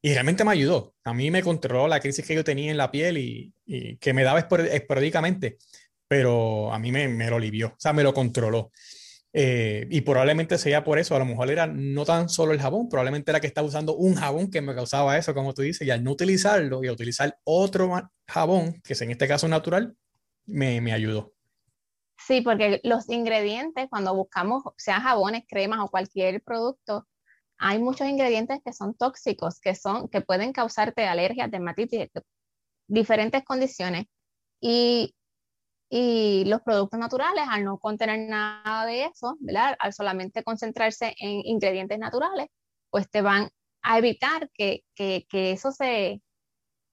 y 0.01 0.13
realmente 0.13 0.45
me 0.45 0.53
ayudó. 0.53 0.95
A 1.03 1.13
mí 1.13 1.33
me 1.33 1.43
controló 1.43 1.89
la 1.89 1.99
crisis 1.99 2.25
que 2.25 2.37
yo 2.37 2.45
tenía 2.45 2.71
en 2.71 2.77
la 2.77 2.93
piel 2.93 3.19
y, 3.19 3.53
que 3.99 4.13
me 4.13 4.23
daba 4.23 4.39
esporádicamente, 4.39 5.57
pero 6.07 6.73
a 6.73 6.79
mí 6.79 6.93
me, 6.93 7.09
me, 7.09 7.29
lo 7.31 7.37
alivió, 7.37 7.69
o 7.69 7.77
sea, 7.79 7.93
me 7.93 8.03
lo 8.05 8.15
controló. 8.15 8.71
Eh, 9.37 9.89
y 9.91 10.03
probablemente 10.03 10.59
sea 10.59 10.85
por 10.85 11.01
eso, 11.01 11.17
a 11.17 11.19
lo 11.19 11.25
mejor 11.25 11.51
era 11.51 11.67
no 11.67 12.05
tan 12.05 12.29
solo 12.29 12.53
el 12.53 12.61
jabón, 12.61 12.89
probablemente 12.89 13.33
era 13.33 13.41
que 13.41 13.49
estaba 13.49 13.67
usando 13.67 13.97
un 13.97 14.15
jabón 14.15 14.49
que 14.49 14.61
me 14.61 14.77
causaba 14.77 15.19
eso, 15.19 15.35
como 15.35 15.53
tú 15.53 15.63
dices, 15.63 15.85
y 15.85 15.91
al 15.91 16.05
no 16.05 16.13
utilizarlo 16.13 16.85
y 16.85 16.89
utilizar 16.89 17.37
otro 17.43 17.91
jabón, 18.29 18.81
que 18.85 18.93
es 18.93 19.03
en 19.03 19.11
este 19.11 19.27
caso 19.27 19.49
natural, 19.49 19.97
me, 20.47 20.81
me 20.81 20.93
ayudó. 20.93 21.35
Sí, 22.17 22.43
porque 22.43 22.81
los 22.85 23.09
ingredientes, 23.11 23.89
cuando 23.91 24.15
buscamos, 24.15 24.63
sea 24.77 25.01
jabones, 25.01 25.43
cremas 25.49 25.81
o 25.81 25.89
cualquier 25.89 26.41
producto, 26.41 27.09
hay 27.59 27.81
muchos 27.81 28.07
ingredientes 28.07 28.61
que 28.65 28.73
son 28.73 28.95
tóxicos, 28.95 29.59
que, 29.59 29.75
son, 29.75 30.09
que 30.09 30.21
pueden 30.21 30.53
causarte 30.53 31.07
alergias, 31.07 31.51
dermatitis, 31.51 32.09
diferentes 32.87 33.45
condiciones. 33.45 34.07
Y 34.61 35.15
y 35.97 36.45
los 36.47 36.61
productos 36.63 36.99
naturales, 36.99 37.45
al 37.49 37.63
no 37.63 37.79
contener 37.79 38.29
nada 38.29 38.85
de 38.85 39.05
eso, 39.05 39.37
¿verdad? 39.39 39.77
Al 39.79 39.93
solamente 39.93 40.43
concentrarse 40.43 41.15
en 41.21 41.47
ingredientes 41.47 42.01
naturales, 42.01 42.49
pues 42.91 43.09
te 43.09 43.23
van 43.23 43.49
a 43.81 43.99
evitar 43.99 44.51
que, 44.55 44.83
que, 44.97 45.25
que 45.31 45.53
eso 45.53 45.71
se, 45.71 46.21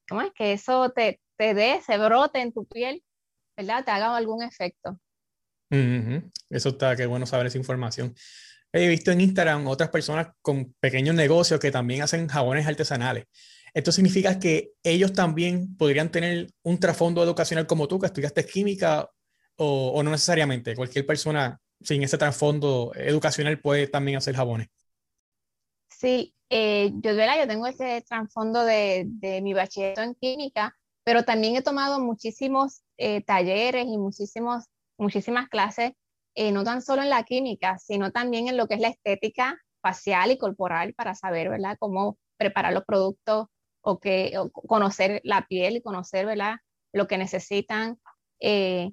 ¿cómo 0.08 0.22
es? 0.22 0.32
Que 0.36 0.54
eso 0.54 0.92
te, 0.92 1.20
te 1.36 1.56
dé, 1.56 1.82
se 1.82 1.98
brote 1.98 2.42
en 2.42 2.54
tu 2.54 2.68
piel, 2.68 3.04
¿verdad? 3.58 3.84
Te 3.84 3.90
haga 3.90 4.16
algún 4.16 4.44
efecto. 4.44 5.00
Eso 6.52 6.70
está, 6.70 6.96
qué 6.96 7.08
bueno 7.08 7.26
saber 7.26 7.48
esa 7.48 7.58
información. 7.58 8.14
He 8.74 8.88
visto 8.88 9.12
en 9.12 9.22
Instagram 9.22 9.68
otras 9.68 9.90
personas 9.90 10.30
con 10.42 10.74
pequeños 10.80 11.16
negocios 11.16 11.60
que 11.60 11.72
también 11.72 12.02
hacen 12.04 12.28
jabones 12.28 12.66
artesanales. 12.66 13.26
Esto 13.74 13.92
significa 13.92 14.40
que 14.40 14.72
ellos 14.84 15.14
también 15.14 15.76
podrían 15.78 16.12
tener 16.12 16.48
un 16.64 16.80
trasfondo 16.80 17.24
educacional 17.24 17.68
como 17.68 17.88
tú, 17.88 18.00
que 18.00 18.08
estudiaste 18.08 18.46
química, 18.46 19.10
o, 19.58 20.02
no 20.04 20.12
necesariamente. 20.12 20.76
Cualquier 20.76 21.06
persona 21.06 21.60
sin 21.82 22.04
ese 22.04 22.18
trasfondo 22.18 22.92
educacional 22.96 23.60
puede 23.60 23.88
también 23.88 24.18
hacer 24.18 24.36
jabones. 24.36 24.68
Sí, 25.88 26.34
eh, 26.50 26.92
yo, 26.96 27.12
yo 27.14 27.48
tengo 27.48 27.68
ese 27.68 28.04
trasfondo 28.08 28.64
de, 28.64 29.08
mi 29.42 29.54
bachillerato 29.54 30.02
en 30.02 30.16
química, 30.16 30.76
pero 31.04 31.24
también 31.24 31.56
he 31.56 31.62
tomado 31.62 32.00
muchísimos 32.00 32.82
eh, 32.98 33.22
talleres 33.22 33.86
y 33.86 33.98
muchísimos, 33.98 34.66
muchísimas 34.98 35.48
clases, 35.48 35.92
eh, 36.36 36.52
no 36.52 36.64
tan 36.64 36.82
solo 36.82 37.02
en 37.02 37.10
la 37.10 37.24
química, 37.24 37.78
sino 37.78 38.12
también 38.12 38.48
en 38.48 38.58
lo 38.58 38.68
que 38.68 38.76
es 38.76 38.82
la 38.82 38.90
estética 38.90 39.60
facial 39.82 40.32
y 40.32 40.38
corporal 40.38 40.94
para 40.94 41.16
saber, 41.16 41.50
¿verdad?, 41.50 41.78
cómo 41.80 42.18
preparar 42.38 42.74
los 42.74 42.86
productos 42.86 43.48
o 43.82 44.00
que 44.00 44.34
conocer 44.68 45.22
la 45.24 45.48
piel 45.48 45.78
y 45.78 45.82
conocer 45.82 46.26
¿verdad? 46.26 46.56
lo 46.94 47.08
que 47.08 47.18
necesitan 47.18 48.00
eh, 48.40 48.92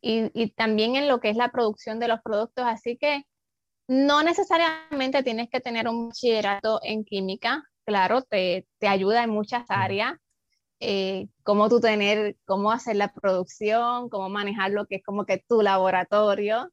y, 0.00 0.30
y, 0.40 0.50
también 0.50 0.96
en 0.96 1.08
lo 1.08 1.20
que 1.20 1.30
es 1.30 1.36
la 1.36 1.50
producción 1.50 1.98
de 1.98 2.08
los 2.08 2.20
productos. 2.22 2.64
Así 2.66 2.96
que 2.96 3.24
no 3.88 4.22
necesariamente 4.22 5.22
tienes 5.22 5.48
que 5.48 5.60
tener 5.60 5.88
un 5.88 6.08
bachillerato 6.08 6.80
en 6.82 7.04
química, 7.04 7.64
claro, 7.84 8.22
te, 8.22 8.66
te 8.78 8.88
ayuda 8.88 9.24
en 9.24 9.30
muchas 9.30 9.64
áreas. 9.68 10.14
Eh, 10.80 11.28
cómo 11.42 11.68
tú 11.68 11.80
tener, 11.80 12.36
cómo 12.44 12.70
hacer 12.70 12.96
la 12.96 13.12
producción, 13.12 14.08
cómo 14.10 14.28
manejar 14.28 14.72
lo 14.72 14.86
que 14.86 14.96
es 14.96 15.02
como 15.02 15.24
que 15.24 15.42
tu 15.48 15.62
laboratorio, 15.62 16.70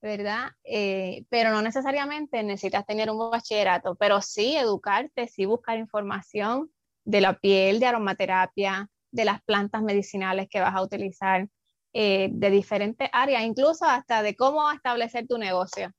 ¿verdad? 0.00 0.52
Eh, 0.64 1.24
pero 1.28 1.50
no 1.50 1.62
necesariamente 1.62 2.42
necesitas 2.42 2.86
tener 2.86 3.10
un 3.10 3.30
bachillerato, 3.30 3.94
pero 3.96 4.22
sí 4.22 4.56
educarte, 4.56 5.28
sí 5.28 5.44
buscar 5.44 5.78
información, 5.78 6.70
de 7.04 7.20
la 7.20 7.38
piel, 7.38 7.78
de 7.80 7.86
aromaterapia, 7.86 8.90
de 9.12 9.24
las 9.24 9.42
plantas 9.42 9.82
medicinales 9.82 10.48
que 10.50 10.60
vas 10.60 10.74
a 10.74 10.82
utilizar, 10.82 11.48
eh, 11.92 12.28
de 12.32 12.50
diferentes 12.50 13.08
áreas, 13.12 13.42
incluso 13.44 13.86
hasta 13.86 14.22
de 14.22 14.36
cómo 14.36 14.70
establecer 14.72 15.26
tu 15.26 15.38
negocio. 15.38 15.92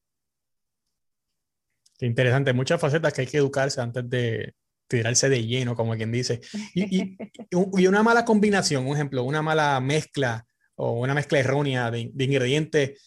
Qué 1.98 2.06
interesante, 2.06 2.54
muchas 2.54 2.80
facetas 2.80 3.14
que 3.14 3.22
hay 3.22 3.28
que 3.28 3.38
educarse 3.38 3.82
antes 3.82 4.08
de 4.08 4.54
tirarse 4.88 5.30
de 5.30 5.46
lleno, 5.46 5.76
como 5.76 5.96
quien 5.96 6.12
dice. 6.12 6.42
Y, 6.74 7.18
y, 7.52 7.88
una 7.88 8.04
mala 8.04 8.26
combinación, 8.26 8.88
un 8.88 8.96
ejemplo, 8.96 9.24
una 9.24 9.42
mala 9.42 9.80
mezcla 9.80 10.46
o 10.76 10.94
una 10.94 11.14
mezcla 11.14 11.40
errónea 11.40 11.92
de, 11.92 12.12
ingredientes, 12.18 13.02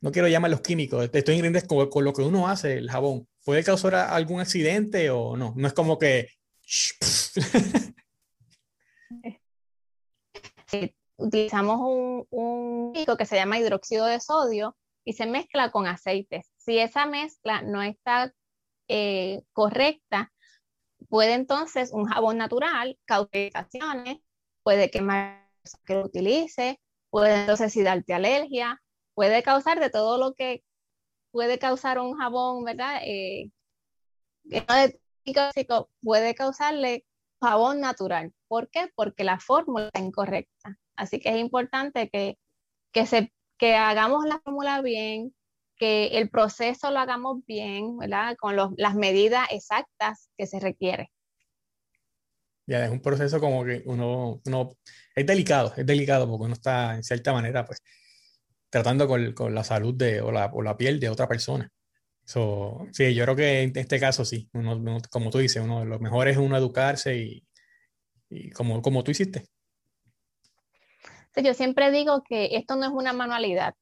no 0.00 0.12
quiero 0.12 0.28
llamar 0.28 0.50
los 0.50 0.60
químicos, 0.60 1.04
estos 1.12 1.34
ingredientes 1.34 1.64
con, 1.64 1.88
con, 1.88 2.04
lo 2.04 2.12
que 2.12 2.22
uno 2.22 2.48
hace, 2.48 2.78
el 2.78 2.90
jabón, 2.90 3.28
¿puede 3.44 3.64
causar 3.64 3.94
algún 3.94 4.40
accidente 4.40 5.10
o 5.10 5.36
no? 5.36 5.54
No 5.56 5.66
es 5.66 5.74
como 5.74 5.98
que 5.98 6.28
utilizamos 11.16 11.78
un, 11.80 12.26
un 12.30 12.92
que 13.16 13.26
se 13.26 13.36
llama 13.36 13.58
hidróxido 13.58 14.06
de 14.06 14.20
sodio 14.20 14.76
y 15.04 15.12
se 15.14 15.26
mezcla 15.26 15.70
con 15.70 15.86
aceites. 15.86 16.50
Si 16.56 16.78
esa 16.78 17.06
mezcla 17.06 17.62
no 17.62 17.82
está 17.82 18.32
eh, 18.88 19.42
correcta, 19.52 20.32
puede 21.10 21.34
entonces 21.34 21.92
un 21.92 22.06
jabón 22.06 22.38
natural 22.38 22.98
causar 23.04 23.68
puede 24.62 24.90
quemar 24.90 25.46
que 25.84 25.94
lo 25.94 26.06
utilice, 26.06 26.80
puede 27.10 27.42
entonces 27.42 27.72
si 27.72 27.82
darte 27.82 28.14
alergia, 28.14 28.80
puede 29.14 29.42
causar 29.42 29.80
de 29.80 29.90
todo 29.90 30.16
lo 30.16 30.34
que 30.34 30.62
puede 31.32 31.58
causar 31.58 31.98
un 31.98 32.16
jabón, 32.16 32.64
¿verdad? 32.64 33.02
Eh, 33.04 33.50
puede 36.00 36.34
causarle 36.34 37.04
jabón 37.40 37.80
natural. 37.80 38.32
¿Por 38.48 38.70
qué? 38.70 38.90
Porque 38.94 39.24
la 39.24 39.38
fórmula 39.40 39.86
está 39.86 40.00
incorrecta. 40.00 40.78
Así 40.96 41.20
que 41.20 41.30
es 41.30 41.36
importante 41.36 42.08
que, 42.08 42.38
que, 42.92 43.06
se, 43.06 43.32
que 43.58 43.74
hagamos 43.74 44.24
la 44.26 44.40
fórmula 44.40 44.80
bien, 44.82 45.34
que 45.80 46.18
el 46.18 46.30
proceso 46.30 46.92
lo 46.92 47.00
hagamos 47.00 47.44
bien, 47.44 47.98
¿verdad? 47.98 48.36
Con 48.38 48.54
las 48.76 48.94
medidas 48.94 49.48
exactas 49.50 50.30
que 50.38 50.46
se 50.46 50.60
requiere. 50.60 51.10
Ya, 52.66 52.84
es 52.84 52.90
un 52.92 53.00
proceso 53.00 53.40
como 53.40 53.64
que 53.64 53.82
uno, 53.86 54.40
uno, 54.46 54.76
es 55.16 55.26
delicado, 55.26 55.72
es 55.76 55.84
delicado 55.84 56.28
porque 56.28 56.44
uno 56.44 56.54
está 56.54 56.94
en 56.94 57.02
cierta 57.02 57.32
manera, 57.32 57.64
pues, 57.64 57.82
tratando 58.68 59.08
con, 59.08 59.32
con 59.32 59.54
la 59.54 59.64
salud 59.64 59.94
de, 59.94 60.20
o, 60.20 60.30
la, 60.30 60.46
o 60.52 60.62
la 60.62 60.76
piel 60.76 61.00
de 61.00 61.08
otra 61.08 61.26
persona 61.26 61.68
sí, 62.92 63.14
yo 63.14 63.24
creo 63.24 63.36
que 63.36 63.62
en 63.62 63.72
este 63.76 63.98
caso 63.98 64.24
sí, 64.24 64.48
uno, 64.52 64.98
como 65.10 65.30
tú 65.30 65.38
dices, 65.38 65.62
uno, 65.62 65.84
lo 65.84 65.98
mejor 65.98 66.28
es 66.28 66.36
uno 66.36 66.56
educarse 66.56 67.16
y, 67.16 67.44
y 68.28 68.50
como, 68.50 68.82
como 68.82 69.02
tú 69.02 69.10
hiciste. 69.10 69.46
yo 71.36 71.54
siempre 71.54 71.90
digo 71.90 72.22
que 72.22 72.56
esto 72.56 72.76
no 72.76 72.86
es 72.86 72.92
una 72.92 73.12
manualidad, 73.12 73.74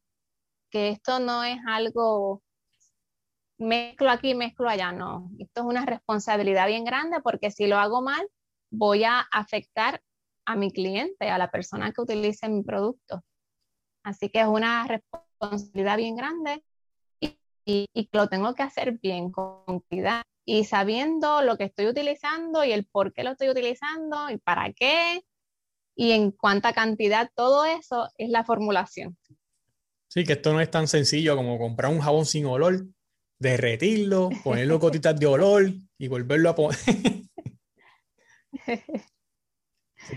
que 0.70 0.90
esto 0.90 1.18
no 1.20 1.44
es 1.44 1.58
algo 1.66 2.42
mezclo 3.58 4.10
aquí, 4.10 4.34
mezclo 4.34 4.68
allá, 4.68 4.92
no. 4.92 5.30
Esto 5.38 5.62
es 5.62 5.66
una 5.66 5.84
responsabilidad 5.84 6.66
bien 6.66 6.84
grande 6.84 7.20
porque 7.22 7.50
si 7.50 7.66
lo 7.66 7.76
hago 7.78 8.02
mal, 8.02 8.28
voy 8.70 9.04
a 9.04 9.20
afectar 9.20 10.02
a 10.46 10.56
mi 10.56 10.70
cliente, 10.70 11.28
a 11.28 11.38
la 11.38 11.50
persona 11.50 11.92
que 11.92 12.00
utilice 12.00 12.48
mi 12.48 12.62
producto. 12.62 13.22
Así 14.02 14.30
que 14.30 14.40
es 14.40 14.46
una 14.46 14.86
responsabilidad 14.86 15.96
bien 15.96 16.16
grande 16.16 16.64
y, 17.64 18.08
lo 18.12 18.28
tengo 18.28 18.54
que 18.54 18.62
hacer 18.62 18.98
bien, 18.98 19.30
con 19.30 19.80
cuidado 19.80 20.22
y 20.46 20.64
sabiendo 20.64 21.42
lo 21.42 21.58
que 21.58 21.64
estoy 21.64 21.86
utilizando 21.86 22.64
y 22.64 22.72
el 22.72 22.86
por 22.86 23.12
qué 23.12 23.22
lo 23.22 23.32
estoy 23.32 23.50
utilizando 23.50 24.30
y 24.30 24.38
para 24.38 24.72
qué 24.72 25.20
y 25.94 26.12
en 26.12 26.30
cuánta 26.30 26.72
cantidad, 26.72 27.30
todo 27.34 27.66
eso 27.66 28.08
es 28.16 28.30
la 28.30 28.44
formulación. 28.44 29.18
Sí, 30.08 30.24
que 30.24 30.34
esto 30.34 30.52
no 30.52 30.60
es 30.60 30.70
tan 30.70 30.88
sencillo 30.88 31.36
como 31.36 31.58
comprar 31.58 31.92
un 31.92 32.00
jabón 32.00 32.26
sin 32.26 32.46
olor, 32.46 32.86
derretirlo, 33.38 34.30
ponerle 34.44 34.74
gotitas 34.74 35.18
de 35.18 35.26
olor 35.26 35.72
y 35.98 36.08
volverlo 36.08 36.50
a 36.50 36.54
poner. 36.54 36.78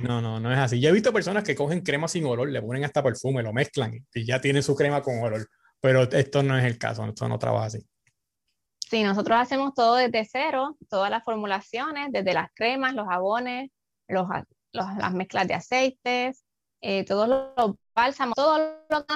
No, 0.03 0.21
no, 0.21 0.39
no 0.39 0.53
es 0.53 0.57
así. 0.57 0.79
Yo 0.79 0.89
he 0.89 0.93
visto 0.93 1.11
personas 1.11 1.43
que 1.43 1.55
cogen 1.55 1.81
crema 1.81 2.07
sin 2.07 2.25
olor, 2.25 2.49
le 2.49 2.61
ponen 2.61 2.85
hasta 2.85 3.03
perfume, 3.03 3.43
lo 3.43 3.51
mezclan 3.51 3.93
y 4.13 4.25
ya 4.25 4.39
tienen 4.39 4.63
su 4.63 4.73
crema 4.73 5.01
con 5.01 5.19
olor. 5.21 5.49
Pero 5.81 6.03
esto 6.03 6.43
no 6.43 6.57
es 6.57 6.63
el 6.63 6.77
caso, 6.77 7.03
esto 7.05 7.27
no 7.27 7.37
trabaja 7.37 7.65
así. 7.65 7.85
Sí, 8.79 9.03
nosotros 9.03 9.37
hacemos 9.37 9.73
todo 9.73 9.95
desde 9.95 10.23
cero, 10.23 10.77
todas 10.89 11.09
las 11.09 11.23
formulaciones, 11.23 12.11
desde 12.11 12.33
las 12.33 12.49
cremas, 12.53 12.93
los 12.93 13.07
jabones, 13.07 13.71
los, 14.07 14.27
las 14.71 15.13
mezclas 15.13 15.47
de 15.47 15.55
aceites, 15.55 16.45
eh, 16.81 17.03
todos 17.05 17.27
los 17.27 17.75
bálsamos, 17.95 18.35
todo 18.35 18.59
lo 18.89 19.05
que 19.05 19.13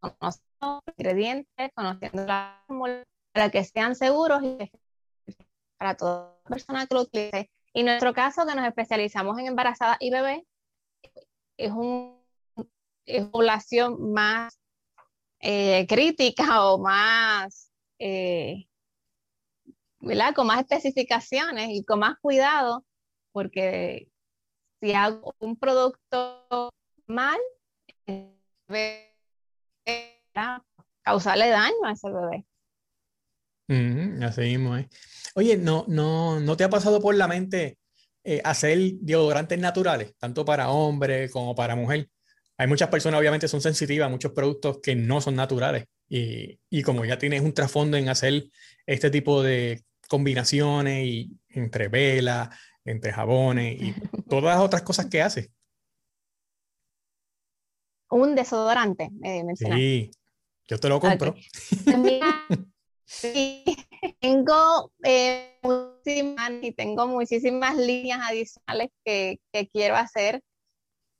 conocemos, 0.00 0.82
ingredientes, 0.96 1.70
conociendo 1.74 2.24
la 2.24 2.62
fórmula, 2.66 3.04
para 3.32 3.50
que 3.50 3.64
sean 3.64 3.94
seguros 3.94 4.42
y 4.42 4.70
para 5.78 5.96
toda 5.96 6.36
persona 6.44 6.86
que 6.86 6.94
lo 6.94 7.02
utilice. 7.02 7.50
Y 7.72 7.82
nuestro 7.82 8.14
caso, 8.14 8.46
que 8.46 8.54
nos 8.54 8.66
especializamos 8.66 9.38
en 9.38 9.46
embarazadas 9.46 9.98
y 10.00 10.10
bebés, 10.10 10.42
es, 11.58 11.70
un, 11.72 12.18
es 13.04 13.26
población 13.26 14.12
más 14.12 14.58
eh, 15.40 15.86
crítica 15.86 16.64
o 16.66 16.78
más, 16.78 17.70
eh, 17.98 18.66
¿verdad? 20.00 20.34
Con 20.34 20.46
más 20.46 20.60
especificaciones 20.60 21.68
y 21.70 21.84
con 21.84 22.00
más 22.00 22.18
cuidado, 22.20 22.84
porque 23.32 24.08
si 24.80 24.92
hago 24.94 25.34
un 25.38 25.56
producto 25.56 26.72
mal, 27.06 27.38
debe 29.86 30.62
causarle 31.02 31.48
daño 31.48 31.84
a 31.84 31.92
ese 31.92 32.10
bebé. 32.10 32.44
así 34.24 34.40
mismo. 34.42 34.76
Oye, 35.34 35.56
¿no, 35.56 35.84
no, 35.88 36.40
¿no 36.40 36.56
te 36.56 36.64
ha 36.64 36.70
pasado 36.70 37.00
por 37.00 37.14
la 37.14 37.28
mente 37.28 37.78
eh, 38.24 38.40
hacer 38.44 38.78
deodorantes 39.00 39.58
naturales, 39.58 40.14
tanto 40.18 40.44
para 40.44 40.70
hombre 40.70 41.30
como 41.30 41.54
para 41.54 41.76
mujer? 41.76 42.08
Hay 42.58 42.66
muchas 42.66 42.88
personas, 42.88 43.20
obviamente, 43.20 43.48
son 43.48 43.60
sensitivas 43.60 44.06
a 44.06 44.10
muchos 44.10 44.32
productos 44.32 44.80
que 44.82 44.94
no 44.96 45.20
son 45.20 45.36
naturales. 45.36 45.84
Y, 46.08 46.58
y 46.70 46.82
como 46.82 47.04
ya 47.04 47.18
tienes 47.18 47.42
un 47.42 47.52
trasfondo 47.52 47.96
en 47.96 48.08
hacer 48.08 48.44
este 48.86 49.10
tipo 49.10 49.42
de 49.42 49.84
combinaciones 50.08 51.04
y 51.06 51.38
entre 51.50 51.88
velas, 51.88 52.48
entre 52.84 53.12
jabones 53.12 53.80
y 53.80 53.94
todas 54.28 54.56
las 54.56 54.64
otras 54.64 54.82
cosas 54.82 55.06
que 55.06 55.22
hace. 55.22 55.50
Un 58.08 58.34
desodorante, 58.34 59.10
eh, 59.24 59.42
Sí, 59.54 60.10
yo 60.68 60.78
te 60.78 60.88
lo 60.88 61.00
compro. 61.00 61.34
sí, 63.04 63.64
tengo 64.20 64.92
eh, 65.02 65.58
muchísimas 65.62 66.52
y 66.62 66.72
tengo 66.72 67.06
muchísimas 67.06 67.76
líneas 67.76 68.20
adicionales 68.22 68.90
que, 69.04 69.40
que 69.52 69.68
quiero 69.68 69.96
hacer, 69.96 70.42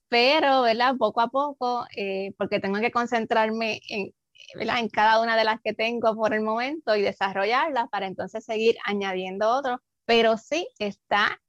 pero, 0.08 0.62
¿verdad? 0.62 0.94
Poco 0.96 1.20
a 1.20 1.28
poco, 1.28 1.86
eh, 1.96 2.32
porque 2.38 2.60
tengo 2.60 2.78
que 2.80 2.92
concentrarme 2.92 3.80
en, 3.88 4.14
¿verdad? 4.54 4.78
en 4.78 4.88
cada 4.88 5.20
una 5.20 5.36
de 5.36 5.44
las 5.44 5.60
que 5.60 5.74
tengo 5.74 6.14
por 6.14 6.34
el 6.34 6.42
momento 6.42 6.94
y 6.94 7.02
desarrollarlas 7.02 7.88
para 7.88 8.06
entonces 8.06 8.44
seguir 8.44 8.76
añadiendo 8.84 9.50
otros, 9.50 9.80
pero 10.04 10.36
sí 10.36 10.68
está 10.78 11.40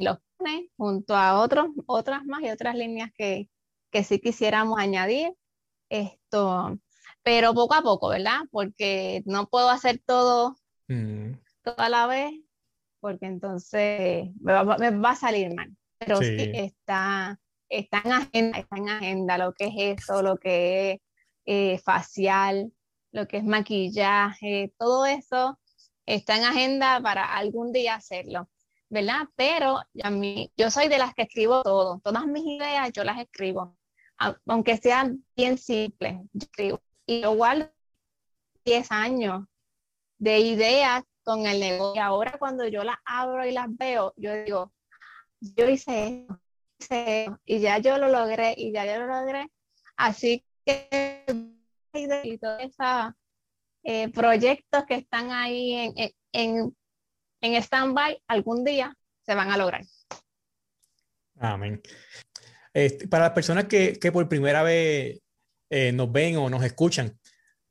los 0.00 0.18
junto 0.76 1.16
a 1.16 1.40
otros, 1.40 1.68
otras 1.86 2.24
más 2.24 2.42
y 2.42 2.50
otras 2.50 2.74
líneas 2.74 3.10
que, 3.16 3.48
que 3.90 4.04
sí 4.04 4.20
quisiéramos 4.20 4.78
añadir. 4.78 5.32
Esto, 5.88 6.78
pero 7.22 7.52
poco 7.52 7.74
a 7.74 7.82
poco, 7.82 8.08
¿verdad? 8.10 8.40
Porque 8.50 9.22
no 9.26 9.48
puedo 9.48 9.70
hacer 9.70 10.00
todo 10.06 10.56
mm. 10.88 11.32
toda 11.62 11.88
la 11.88 12.06
vez, 12.06 12.32
porque 13.00 13.26
entonces 13.26 14.30
me 14.40 14.52
va, 14.52 15.10
a 15.10 15.16
salir 15.16 15.54
mal. 15.54 15.76
Pero 15.98 16.18
sí, 16.18 16.36
está, 16.54 17.40
está, 17.68 18.02
en 18.04 18.12
agenda, 18.12 18.58
está 18.58 18.76
en 18.76 18.88
agenda 18.88 19.38
lo 19.38 19.52
que 19.52 19.66
es 19.66 20.00
eso, 20.00 20.22
lo 20.22 20.38
que 20.38 20.92
es 20.92 21.00
eh, 21.46 21.78
facial, 21.78 22.72
lo 23.10 23.26
que 23.26 23.38
es 23.38 23.44
maquillaje, 23.44 24.72
todo 24.78 25.06
eso 25.06 25.58
está 26.06 26.36
en 26.36 26.44
agenda 26.44 27.00
para 27.02 27.36
algún 27.36 27.72
día 27.72 27.96
hacerlo. 27.96 28.48
¿verdad? 28.90 29.28
Pero 29.36 29.80
a 30.02 30.10
mí, 30.10 30.52
yo 30.56 30.70
soy 30.70 30.88
de 30.88 30.98
las 30.98 31.14
que 31.14 31.22
escribo 31.22 31.62
todo, 31.62 32.00
todas 32.00 32.26
mis 32.26 32.44
ideas 32.44 32.90
yo 32.92 33.04
las 33.04 33.20
escribo, 33.20 33.76
aunque 34.46 34.76
sean 34.76 35.24
bien 35.36 35.54
escribo. 35.54 36.80
Y 37.06 37.22
igual 37.22 37.72
10 38.64 38.92
años 38.92 39.46
de 40.18 40.38
ideas 40.38 41.02
con 41.24 41.46
el 41.46 41.58
negocio. 41.60 41.96
Y 41.96 41.98
ahora 41.98 42.36
cuando 42.38 42.66
yo 42.68 42.84
las 42.84 42.98
abro 43.04 43.46
y 43.46 43.52
las 43.52 43.66
veo, 43.76 44.12
yo 44.16 44.44
digo, 44.44 44.72
yo 45.40 45.68
hice 45.68 46.08
esto, 46.08 46.40
hice 46.78 47.24
esto 47.24 47.40
y 47.44 47.60
ya 47.60 47.78
yo 47.78 47.98
lo 47.98 48.08
logré, 48.08 48.54
y 48.56 48.72
ya 48.72 48.84
yo 48.86 49.00
lo 49.00 49.06
logré. 49.06 49.50
Así 49.96 50.44
que 50.64 51.24
y 51.92 52.38
todos 52.38 52.60
esos 52.60 53.12
eh, 53.82 54.08
proyectos 54.10 54.84
que 54.86 54.94
están 54.94 55.32
ahí 55.32 55.72
en, 55.72 56.12
en 56.32 56.76
en 57.40 57.54
stand-by, 57.54 58.22
algún 58.26 58.64
día 58.64 58.96
se 59.22 59.34
van 59.34 59.50
a 59.50 59.56
lograr. 59.56 59.82
Amén. 61.38 61.80
Este, 62.72 63.08
para 63.08 63.24
las 63.26 63.32
personas 63.32 63.64
que, 63.64 63.94
que, 63.94 64.12
por 64.12 64.28
primera 64.28 64.62
vez 64.62 65.20
eh, 65.70 65.92
nos 65.92 66.10
ven 66.12 66.36
o 66.36 66.48
nos 66.48 66.62
escuchan, 66.64 67.18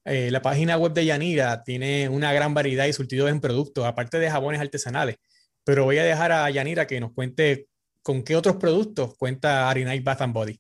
eh, 0.06 0.32
la 0.32 0.42
página 0.42 0.78
web 0.78 0.94
de 0.94 1.06
Yanira 1.06 1.64
tiene 1.64 2.10
una 2.10 2.34
gran 2.34 2.54
variedad 2.54 2.86
y 2.86 2.94
surtidos 2.94 3.30
en 3.30 3.40
productos, 3.40 3.86
aparte 3.86 4.20
de 4.20 4.30
jabones 4.30 4.62
artesanales. 4.62 5.18
Pero 5.64 5.86
voy 5.86 5.98
a 6.00 6.04
dejar 6.04 6.32
a 6.32 6.50
Yanira 6.50 6.88
que 6.88 7.00
nos 7.00 7.14
cuente 7.14 7.68
con 8.02 8.24
qué 8.24 8.36
otros 8.36 8.56
productos 8.56 9.16
cuenta 9.18 9.70
Arinite 9.70 10.02
Bath 10.02 10.22
and 10.22 10.34
Body. 10.34 10.60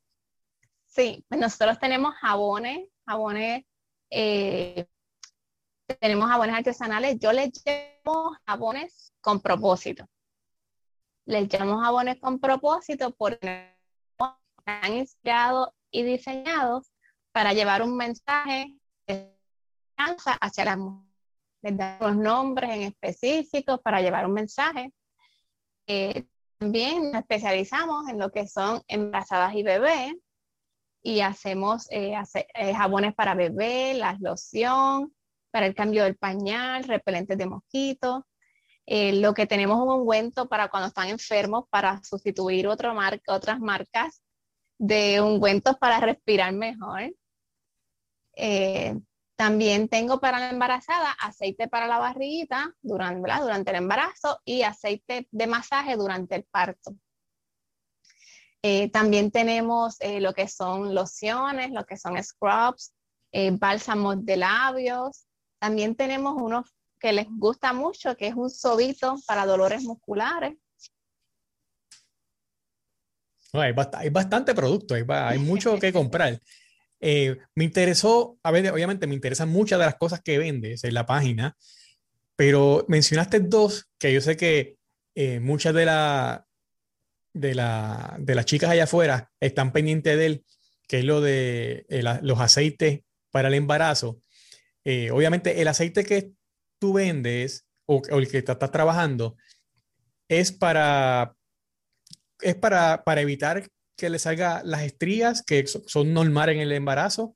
Sí, 0.85 1.25
pues 1.27 1.39
nosotros 1.39 1.79
tenemos 1.79 2.13
jabones, 2.15 2.87
jabones 3.05 3.63
eh, 4.09 4.85
tenemos 5.99 6.29
jabones 6.29 6.55
artesanales, 6.55 7.17
yo 7.19 7.31
les 7.31 7.51
llamo 7.65 8.37
jabones 8.45 9.13
con 9.21 9.41
propósito. 9.41 10.05
Les 11.25 11.51
llamo 11.51 11.79
jabones 11.79 12.19
con 12.19 12.39
propósito 12.39 13.11
porque 13.15 13.75
están 14.75 14.93
inspirados 14.97 15.69
y 15.91 16.03
diseñados 16.03 16.91
para 17.31 17.53
llevar 17.53 17.81
un 17.81 17.95
mensaje 17.95 18.75
de 19.07 19.35
esperanza 19.97 20.33
hacia 20.39 20.65
las 20.65 20.77
mujeres. 20.77 21.09
Les 21.61 21.77
damos 21.77 22.15
nombres 22.15 22.69
en 22.71 22.81
específicos 22.83 23.79
para 23.81 24.01
llevar 24.01 24.25
un 24.25 24.33
mensaje. 24.33 24.93
Eh, 25.87 26.25
también 26.57 27.11
nos 27.11 27.21
especializamos 27.21 28.07
en 28.09 28.19
lo 28.19 28.31
que 28.31 28.47
son 28.47 28.81
embarazadas 28.87 29.55
y 29.55 29.63
bebés 29.63 30.13
y 31.01 31.21
hacemos 31.21 31.87
eh, 31.91 32.13
eh, 32.53 32.73
jabones 32.73 33.13
para 33.15 33.33
bebé, 33.33 33.93
la 33.93 34.17
loción, 34.19 35.13
para 35.51 35.65
el 35.65 35.75
cambio 35.75 36.03
del 36.03 36.17
pañal, 36.17 36.83
repelentes 36.83 37.37
de 37.37 37.45
mosquitos. 37.45 38.23
Eh, 38.85 39.13
lo 39.13 39.33
que 39.33 39.45
tenemos 39.45 39.77
un 39.79 39.89
ungüento 39.89 40.49
para 40.49 40.67
cuando 40.69 40.87
están 40.87 41.09
enfermos, 41.09 41.65
para 41.69 42.01
sustituir 42.03 42.67
otra 42.67 42.93
marca, 42.93 43.33
otras 43.33 43.59
marcas 43.59 44.21
de 44.79 45.21
ungüentos 45.21 45.77
para 45.77 45.99
respirar 45.99 46.53
mejor. 46.53 47.13
Eh, 48.35 48.97
también 49.35 49.87
tengo 49.87 50.19
para 50.19 50.39
la 50.39 50.49
embarazada 50.49 51.11
aceite 51.11 51.67
para 51.67 51.87
la 51.87 51.99
barriguita 51.99 52.73
durante, 52.81 53.31
durante 53.41 53.69
el 53.69 53.77
embarazo 53.77 54.39
y 54.43 54.63
aceite 54.63 55.27
de 55.31 55.47
masaje 55.47 55.95
durante 55.95 56.35
el 56.35 56.45
parto. 56.45 56.95
Eh, 58.63 58.89
también 58.89 59.31
tenemos 59.31 59.97
lo 60.01 60.33
que 60.33 60.47
son 60.47 60.93
lociones, 60.93 61.71
lo 61.71 61.85
que 61.85 61.95
son 61.95 62.21
scrubs, 62.21 62.93
bálsamos 63.53 64.25
de 64.25 64.35
labios, 64.35 65.27
también 65.59 65.95
tenemos 65.95 66.35
uno 66.41 66.65
que 66.99 67.13
les 67.13 67.27
gusta 67.29 67.73
mucho, 67.73 68.15
que 68.15 68.27
es 68.27 68.35
un 68.35 68.49
sobito 68.49 69.15
para 69.25 69.45
dolores 69.45 69.83
musculares. 69.83 70.57
Hay, 73.53 74.09
bastante 74.09 74.53
producto, 74.53 74.95
hay, 74.95 75.39
mucho 75.39 75.79
que 75.79 75.93
comprar. 75.93 76.39
Eh, 77.01 77.37
me 77.55 77.63
interesó, 77.63 78.37
a 78.43 78.51
ver, 78.51 78.71
obviamente 78.71 79.07
me 79.07 79.15
interesan 79.15 79.49
muchas 79.49 79.79
de 79.79 79.85
las 79.85 79.95
cosas 79.95 80.21
que 80.21 80.37
vendes 80.37 80.83
en 80.83 80.93
la 80.93 81.05
página, 81.05 81.55
pero 82.35 82.85
mencionaste 82.87 83.39
dos 83.39 83.89
que 83.97 84.13
yo 84.13 84.21
sé 84.21 84.37
que 84.37 84.77
eh, 85.15 85.39
muchas 85.39 85.73
de, 85.73 85.85
la, 85.85 86.45
de, 87.33 87.55
la, 87.55 88.17
de 88.19 88.35
las 88.35 88.45
chicas 88.45 88.69
allá 88.69 88.83
afuera 88.83 89.31
están 89.39 89.71
pendientes 89.71 90.17
de 90.17 90.25
él, 90.25 90.45
que 90.87 90.99
es 90.99 91.05
lo 91.05 91.21
de 91.21 91.85
eh, 91.89 92.03
los 92.21 92.39
aceites 92.39 93.01
para 93.31 93.47
el 93.47 93.53
embarazo. 93.53 94.21
Obviamente 95.11 95.61
el 95.61 95.67
aceite 95.67 96.03
que 96.03 96.31
tú 96.79 96.93
vendes 96.93 97.67
o, 97.85 98.01
el 98.09 98.27
que 98.27 98.39
estás 98.39 98.71
trabajando 98.71 99.35
es 100.27 100.51
para, 100.51 101.35
es 102.41 102.55
para, 102.55 103.03
para 103.03 103.21
evitar 103.21 103.69
que 103.95 104.09
le 104.09 104.19
salgan 104.19 104.61
las 104.63 104.83
estrías 104.83 105.43
que 105.43 105.65
son 105.67 106.13
normales 106.13 106.55
en 106.55 106.61
el 106.61 106.71
embarazo 106.71 107.35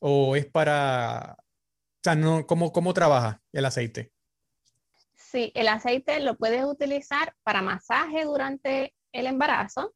o 0.00 0.34
es 0.36 0.46
para, 0.46 1.36
o 1.38 2.00
sea, 2.02 2.14
no, 2.14 2.46
¿cómo, 2.46 2.72
¿cómo 2.72 2.94
trabaja 2.94 3.40
el 3.52 3.64
aceite? 3.64 4.12
Sí, 5.14 5.52
el 5.54 5.68
aceite 5.68 6.18
lo 6.20 6.36
puedes 6.36 6.64
utilizar 6.64 7.34
para 7.44 7.62
masaje 7.62 8.24
durante 8.24 8.94
el 9.12 9.26
embarazo 9.26 9.94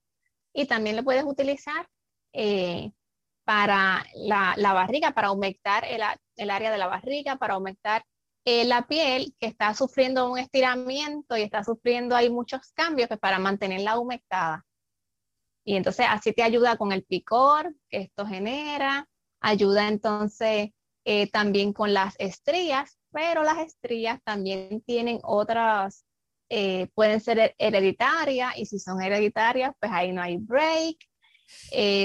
y 0.53 0.67
también 0.67 0.95
lo 0.95 1.03
puedes 1.03 1.25
utilizar 1.25 1.89
eh, 2.33 2.93
para 3.45 4.05
la, 4.15 4.55
barriga, 4.73 5.11
para 5.13 5.29
aumentar 5.29 5.85
el, 5.85 6.51
área 6.51 6.71
de 6.71 6.79
la 6.79 6.87
barriga, 6.87 7.37
para 7.37 7.55
aumentar 7.55 8.05
eh, 8.47 8.65
la 8.65 8.87
piel 8.87 9.35
que 9.41 9.47
está 9.47 9.73
sufriendo 9.75 10.31
un 10.31 10.39
estiramiento 10.39 11.37
y 11.37 11.43
está 11.43 11.65
sufriendo 11.65 12.15
ahí 12.15 12.29
muchos 12.29 12.73
cambios 12.73 13.09
pues 13.09 13.19
para 13.21 13.39
mantenerla 13.39 13.99
humectada. 13.99 14.67
Y 15.65 15.77
entonces 15.77 16.07
así 16.09 16.33
te 16.35 16.43
ayuda 16.43 16.77
con 16.77 16.93
el 16.93 17.05
picor 17.05 17.75
que 17.89 18.03
esto 18.03 18.27
genera, 18.27 19.09
ayuda 19.41 19.89
entonces 19.89 20.71
eh, 21.07 21.31
también 21.31 21.73
con 21.73 21.95
las 21.95 22.15
estrías, 22.19 22.99
pero 23.11 23.45
las 23.45 23.59
estrías 23.59 24.23
también 24.25 24.83
tienen 24.83 25.21
otras, 25.23 26.05
eh, 26.51 26.89
pueden 26.95 27.21
ser 27.21 27.55
hereditarias 27.57 28.59
y 28.59 28.67
si 28.67 28.79
son 28.79 29.01
hereditarias, 29.01 29.73
pues 29.81 29.91
ahí 29.91 30.13
no 30.13 30.21
hay 30.21 30.37
break. 30.37 30.97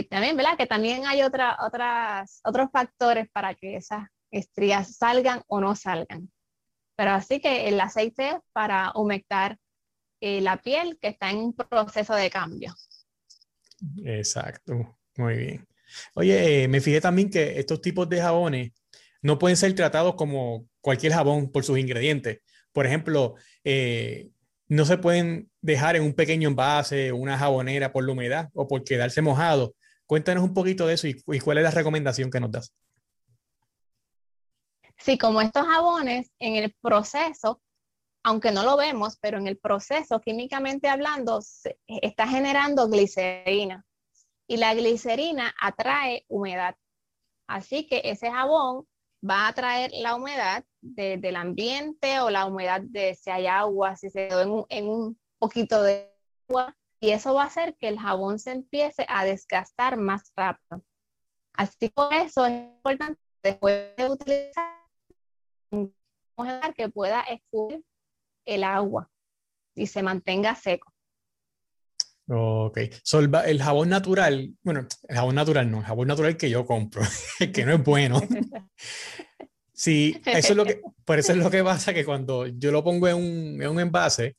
también, 0.10 0.38
¿verdad? 0.38 0.58
Que 0.58 0.68
también 0.68 1.06
hay 1.06 1.22
otra, 1.24 1.58
otras, 1.66 2.40
otros 2.46 2.70
factores 2.72 3.30
para 3.32 3.56
que 3.56 3.76
esas 3.76 4.08
estrías 4.32 4.96
salgan 4.96 5.42
o 5.48 5.60
no 5.60 5.76
salgan. 5.76 6.32
Pero 6.96 7.12
así 7.12 7.40
que 7.40 7.68
el 7.68 7.80
aceite 7.80 8.30
es 8.30 8.36
para 8.52 8.92
humectar 8.96 9.58
eh, 10.22 10.42
la 10.42 10.62
piel 10.62 10.98
que 11.02 11.08
está 11.10 11.32
en 11.32 11.54
proceso 11.54 12.14
de 12.14 12.30
cambio. 12.30 12.74
Exacto, 14.04 14.98
muy 15.16 15.38
bien. 15.38 15.68
Oye, 16.14 16.68
me 16.68 16.82
fijé 16.82 17.02
también 17.02 17.30
que 17.30 17.60
estos 17.60 17.82
tipos 17.82 18.10
de 18.10 18.22
jabones 18.22 18.72
no 19.22 19.40
pueden 19.40 19.58
ser 19.58 19.74
tratados 19.76 20.16
como 20.16 20.68
cualquier 20.82 21.14
jabón 21.14 21.52
por 21.52 21.64
sus 21.64 21.80
ingredientes. 21.80 22.40
Por 22.72 22.86
ejemplo, 22.86 23.36
eh, 23.64 24.30
no 24.68 24.86
se 24.86 24.98
pueden 24.98 25.50
dejar 25.62 25.96
en 25.96 26.04
un 26.04 26.14
pequeño 26.14 26.50
envase, 26.50 27.12
una 27.12 27.38
jabonera 27.38 27.92
por 27.92 28.06
la 28.06 28.12
humedad 28.12 28.50
o 28.54 28.68
por 28.68 28.84
quedarse 28.84 29.22
mojado. 29.22 29.76
Cuéntanos 30.06 30.44
un 30.44 30.54
poquito 30.54 30.88
de 30.88 30.96
eso 30.96 31.08
y, 31.08 31.22
y 31.28 31.40
cuál 31.40 31.58
es 31.58 31.64
la 31.64 31.72
recomendación 31.72 32.30
que 32.30 32.40
nos 32.40 32.52
das. 32.52 32.74
Sí, 35.00 35.18
como 35.18 35.42
estos 35.42 35.66
jabones 35.66 36.32
en 36.40 36.56
el 36.56 36.76
proceso, 36.82 37.62
aunque 38.24 38.52
no 38.52 38.64
lo 38.64 38.76
vemos, 38.76 39.18
pero 39.22 39.38
en 39.38 39.48
el 39.48 39.58
proceso, 39.58 40.20
químicamente 40.20 40.90
hablando, 40.90 41.40
está 41.88 42.28
generando 42.28 42.90
glicerina. 42.90 43.86
Y 44.46 44.58
la 44.58 44.74
glicerina 44.74 45.56
atrae 45.62 46.26
humedad. 46.28 46.76
Así 47.48 47.88
que 47.88 48.02
ese 48.04 48.30
jabón 48.30 48.88
va 49.28 49.46
a 49.46 49.48
atraer 49.50 49.92
la 49.94 50.16
humedad 50.16 50.66
del 50.82 51.36
ambiente 51.36 52.20
o 52.20 52.30
la 52.30 52.46
humedad 52.46 52.82
de 52.82 53.16
si 53.16 53.30
hay 53.30 53.48
agua, 53.48 53.96
si 53.96 54.10
se 54.10 54.28
quedó 54.28 54.66
en 54.70 54.90
un, 54.90 55.20
poquito 55.38 55.82
de 55.82 56.12
agua. 56.50 56.76
Y 57.00 57.12
eso 57.12 57.34
va 57.34 57.44
a 57.44 57.48
hacer 57.48 57.78
que 57.78 57.88
el 57.88 58.00
jabón 58.00 58.40
se 58.40 58.52
empiece 58.52 59.06
a 59.08 59.24
desgastar 59.24 59.96
más 59.96 60.34
rápido. 60.36 60.84
Así 61.54 61.90
por 61.90 62.14
eso 62.14 62.46
es 62.46 62.52
importante 62.52 63.20
después 63.42 63.96
de 63.96 64.10
utilizar 64.10 64.79
que 66.76 66.90
pueda 66.90 67.22
escurrir 67.22 67.84
el 68.46 68.64
agua 68.64 69.10
y 69.76 69.88
se 69.88 70.04
mantenga 70.04 70.56
seco. 70.56 70.94
Ok. 72.32 72.78
el, 72.78 73.62
jabón 73.62 73.90
natural, 73.90 74.54
bueno, 74.62 74.88
el 75.08 75.16
jabón 75.16 75.36
natural 75.36 75.72
no, 75.72 75.80
el 75.80 75.86
jabón 75.86 76.08
natural 76.08 76.38
que 76.38 76.50
yo 76.50 76.64
compro, 76.66 77.02
que 77.54 77.66
no 77.66 77.74
es 77.74 77.84
bueno. 77.84 78.22
sí, 79.74 80.22
eso 80.26 80.50
es 80.50 80.56
lo 80.56 80.64
que, 80.64 80.82
por 81.06 81.18
eso 81.18 81.32
es 81.32 81.40
lo 81.40 81.50
que 81.50 81.64
pasa 81.64 81.94
que 81.94 82.06
cuando 82.06 82.46
yo 82.46 82.72
lo 82.72 82.84
pongo 82.84 83.08
en 83.08 83.16
un, 83.16 83.62
en 83.62 83.68
un 83.68 83.80
envase, 83.80 84.36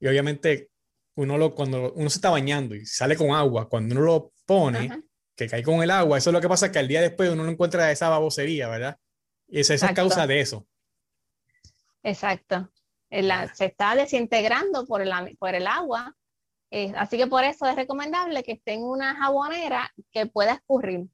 y 0.00 0.08
obviamente 0.08 0.70
uno 1.14 1.38
lo, 1.38 1.54
cuando 1.54 1.92
uno 1.92 2.10
se 2.10 2.18
está 2.18 2.30
bañando 2.30 2.74
y 2.74 2.84
sale 2.84 3.14
con 3.14 3.30
agua, 3.30 3.68
cuando 3.68 3.94
uno 3.94 4.04
lo 4.04 4.32
pone, 4.44 4.90
que 5.36 5.46
cae 5.46 5.62
con 5.62 5.82
el 5.84 5.90
agua, 5.90 6.18
eso 6.18 6.30
es 6.30 6.34
lo 6.34 6.40
que 6.40 6.48
pasa 6.48 6.72
que 6.72 6.80
al 6.80 6.88
día 6.88 7.00
después 7.00 7.30
uno 7.30 7.44
no 7.44 7.50
encuentra 7.50 7.92
esa 7.92 8.08
babosería, 8.08 8.68
¿verdad? 8.68 8.98
Y 9.46 9.60
esa, 9.60 9.74
es 9.74 9.82
causa 9.92 10.26
de 10.26 10.40
eso. 10.40 10.66
Exacto. 12.02 12.70
se 13.10 13.64
está 13.64 13.94
desintegrando 13.94 14.86
por 14.86 15.02
el, 15.02 15.12
por 15.38 15.54
el 15.54 15.66
agua. 15.66 16.16
Eh, 16.70 16.92
así 16.96 17.16
que 17.16 17.26
por 17.26 17.44
eso 17.44 17.66
es 17.66 17.74
recomendable 17.74 18.42
que 18.44 18.52
esté 18.52 18.74
en 18.74 18.84
una 18.84 19.16
jabonera 19.16 19.92
que 20.12 20.26
pueda 20.26 20.54
escurrir. 20.54 21.08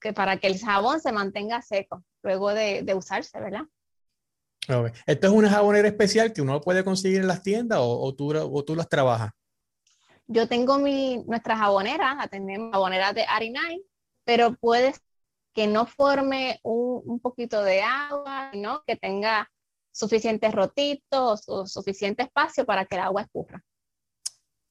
Que 0.00 0.12
para 0.12 0.38
que 0.38 0.46
el 0.46 0.58
jabón 0.58 1.00
se 1.00 1.12
mantenga 1.12 1.62
seco 1.62 2.02
luego 2.22 2.54
de, 2.54 2.94
usarse, 2.94 3.38
¿verdad? 3.38 3.64
¿Esto 5.06 5.26
es 5.26 5.32
una 5.32 5.50
jabonera 5.50 5.88
especial 5.88 6.32
que 6.32 6.40
uno 6.40 6.60
puede 6.60 6.82
conseguir 6.82 7.20
en 7.20 7.26
las 7.26 7.42
tiendas 7.42 7.78
o, 7.82 8.14
tú, 8.14 8.34
o 8.34 8.64
tú 8.64 8.74
las 8.74 8.88
trabajas? 8.88 9.30
Yo 10.26 10.48
tengo 10.48 10.78
mi, 10.78 11.22
nuestra 11.26 11.54
jabonera, 11.56 12.26
tenemos 12.30 12.72
jabonera 12.72 13.12
de 13.12 13.24
Arinai, 13.24 13.84
pero 14.24 14.54
puedes 14.54 15.02
que 15.54 15.66
no 15.66 15.86
forme 15.86 16.58
un, 16.62 17.20
poquito 17.20 17.62
de 17.62 17.82
agua, 17.82 18.50
¿no? 18.54 18.82
que 18.86 18.96
tenga 18.96 19.50
suficientes 19.92 20.52
rotitos 20.52 21.44
o 21.46 21.66
suficiente 21.66 22.24
espacio 22.24 22.66
para 22.66 22.84
que 22.84 22.96
el 22.96 23.02
agua 23.02 23.22
escurra. 23.22 23.62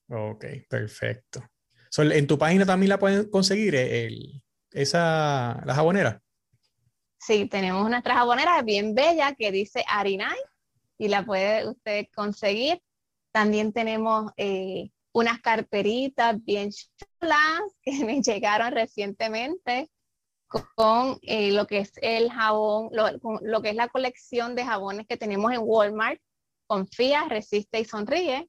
Ok, 0.08 0.44
perfecto. 0.68 1.42
¿En 1.96 2.26
tu 2.26 2.36
página 2.36 2.66
también 2.66 2.90
la 2.90 2.98
pueden 2.98 3.30
conseguir 3.30 3.74
eh, 3.74 4.06
el, 4.06 4.42
esa, 4.72 5.62
la 5.64 5.74
jabonera? 5.74 6.20
Sí, 7.18 7.46
tenemos 7.46 7.88
nuestra 7.88 8.16
jabonera 8.16 8.60
bien 8.62 8.94
bella 8.94 9.34
que 9.34 9.50
dice 9.50 9.82
Arinay 9.88 10.36
y 10.98 11.08
la 11.08 11.24
puede 11.24 11.66
usted 11.66 12.06
conseguir. 12.14 12.82
También 13.32 13.72
tenemos 13.72 14.30
eh, 14.36 14.90
unas 15.12 15.40
carteritas 15.40 16.36
bien 16.44 16.70
chulas 16.70 17.62
que 17.82 17.92
me 18.04 18.20
llegaron 18.20 18.72
recientemente 18.72 19.88
con 20.74 21.18
eh, 21.22 21.52
lo 21.52 21.66
que 21.66 21.78
es 21.78 21.92
el 22.02 22.30
jabón, 22.30 22.90
lo, 22.92 23.62
que 23.62 23.70
es 23.70 23.76
la 23.76 23.88
colección 23.88 24.54
de 24.54 24.64
jabones 24.64 25.06
que 25.06 25.16
tenemos 25.16 25.52
en 25.52 25.60
Walmart. 25.62 26.20
Confía, 26.66 27.26
resiste 27.28 27.80
y 27.80 27.84
sonríe. 27.84 28.48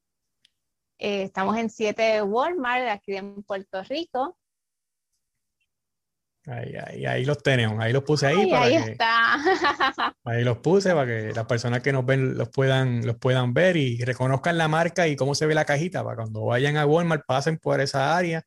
Eh, 0.98 1.24
estamos 1.24 1.56
en 1.56 1.68
siete 1.68 2.22
Walmart 2.22 2.88
aquí 2.88 3.16
en 3.16 3.42
Puerto 3.42 3.82
Rico. 3.84 4.38
Ahí, 6.46 6.74
ahí, 6.76 7.06
ahí, 7.06 7.24
los 7.24 7.42
tenemos, 7.42 7.76
ahí 7.80 7.92
los 7.92 8.04
puse 8.04 8.28
ahí. 8.28 8.48
para 8.48 8.66
ahí 8.66 8.74
está. 8.76 9.36
ahí 10.24 10.44
los 10.44 10.58
puse 10.58 10.94
para 10.94 11.06
que 11.06 11.32
las 11.34 11.44
personas 11.44 11.82
que 11.82 11.92
nos 11.92 12.06
ven 12.06 12.38
los 12.38 12.48
puedan, 12.50 13.04
los 13.04 13.16
puedan 13.16 13.52
ver 13.52 13.76
y 13.76 13.98
reconozcan 14.04 14.56
la 14.56 14.68
marca 14.68 15.08
y 15.08 15.16
cómo 15.16 15.34
se 15.34 15.46
ve 15.46 15.54
la 15.56 15.64
cajita, 15.64 16.04
para 16.04 16.16
cuando 16.16 16.44
vayan 16.44 16.76
a 16.76 16.86
Walmart 16.86 17.24
pasen 17.26 17.58
por 17.58 17.80
esa 17.80 18.16
área 18.16 18.44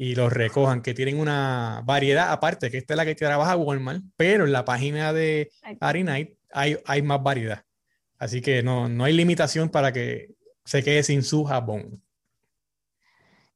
y 0.00 0.14
los 0.14 0.32
recojan, 0.32 0.80
que 0.80 0.94
tienen 0.94 1.20
una 1.20 1.82
variedad 1.84 2.32
aparte, 2.32 2.70
que 2.70 2.78
esta 2.78 2.94
es 2.94 2.96
la 2.96 3.04
que 3.04 3.14
trabaja 3.14 3.54
Walmart, 3.54 4.02
pero 4.16 4.46
en 4.46 4.52
la 4.52 4.64
página 4.64 5.12
de 5.12 5.52
Arinite 5.78 6.38
hay, 6.54 6.78
hay 6.86 7.02
más 7.02 7.22
variedad. 7.22 7.66
Así 8.18 8.40
que 8.40 8.62
no, 8.62 8.88
no 8.88 9.04
hay 9.04 9.12
limitación 9.12 9.68
para 9.68 9.92
que 9.92 10.30
se 10.64 10.82
quede 10.82 11.02
sin 11.02 11.22
su 11.22 11.44
jabón. 11.44 12.02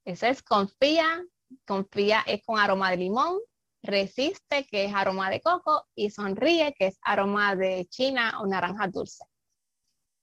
Ese 0.03 0.29
es 0.29 0.43
confía, 0.43 1.25
confía 1.65 2.23
es 2.27 2.43
con 2.45 2.59
aroma 2.59 2.91
de 2.91 2.97
limón, 2.97 3.39
resiste 3.81 4.67
que 4.67 4.85
es 4.85 4.93
aroma 4.93 5.31
de 5.31 5.41
coco 5.41 5.87
y 5.95 6.11
sonríe 6.11 6.75
que 6.77 6.85
es 6.85 6.99
aroma 7.01 7.55
de 7.55 7.87
china 7.89 8.39
o 8.39 8.45
naranja 8.45 8.87
dulce. 8.87 9.23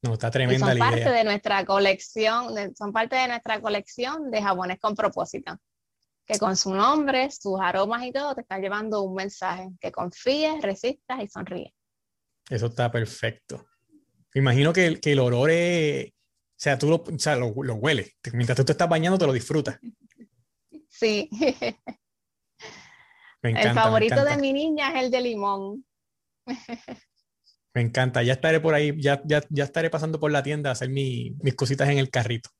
No, 0.02 0.12
está 0.12 0.30
tremenda 0.30 0.68
son 0.68 0.78
parte 0.78 1.10
de 1.10 1.24
nuestra 1.24 1.64
colección, 1.64 2.54
son 2.76 2.92
parte 2.92 3.16
de 3.16 3.26
nuestra 3.26 3.60
colección 3.60 4.30
de 4.30 4.40
jabones 4.40 4.78
con 4.78 4.94
propósito 4.94 5.58
que 6.26 6.38
con 6.38 6.56
su 6.56 6.74
nombre, 6.74 7.30
sus 7.30 7.60
aromas 7.60 8.04
y 8.04 8.12
todo 8.12 8.34
te 8.34 8.42
está 8.42 8.58
llevando 8.58 9.02
un 9.02 9.14
mensaje, 9.14 9.70
que 9.80 9.90
confíes, 9.90 10.62
resistas 10.62 11.22
y 11.22 11.28
sonríes. 11.28 11.72
Eso 12.48 12.66
está 12.66 12.90
perfecto. 12.90 13.66
Me 14.34 14.40
imagino 14.40 14.72
que, 14.72 15.00
que 15.00 15.12
el 15.12 15.20
olor 15.20 15.50
es, 15.50 16.08
o 16.08 16.12
sea, 16.56 16.78
tú 16.78 16.88
lo, 16.88 16.96
o 16.96 17.18
sea, 17.18 17.36
lo, 17.36 17.52
lo, 17.62 17.74
hueles. 17.74 18.16
Mientras 18.32 18.56
tú 18.56 18.64
te 18.64 18.72
estás 18.72 18.88
bañando, 18.88 19.18
te 19.18 19.26
lo 19.26 19.32
disfrutas. 19.32 19.78
Sí. 20.88 21.28
el 23.42 23.74
favorito 23.74 24.24
de 24.24 24.36
mi 24.36 24.52
niña 24.52 24.90
es 24.92 25.04
el 25.04 25.10
de 25.10 25.20
limón. 25.20 25.84
Me 27.74 27.80
encanta. 27.80 28.22
Ya 28.22 28.34
estaré 28.34 28.60
por 28.60 28.74
ahí, 28.74 28.94
ya, 29.00 29.22
ya, 29.24 29.42
ya 29.48 29.64
estaré 29.64 29.90
pasando 29.90 30.20
por 30.20 30.30
la 30.30 30.42
tienda 30.42 30.70
a 30.70 30.74
hacer 30.74 30.90
mis 30.90 31.54
cositas 31.56 31.88
en 31.88 31.98
el 31.98 32.10
carrito. 32.10 32.50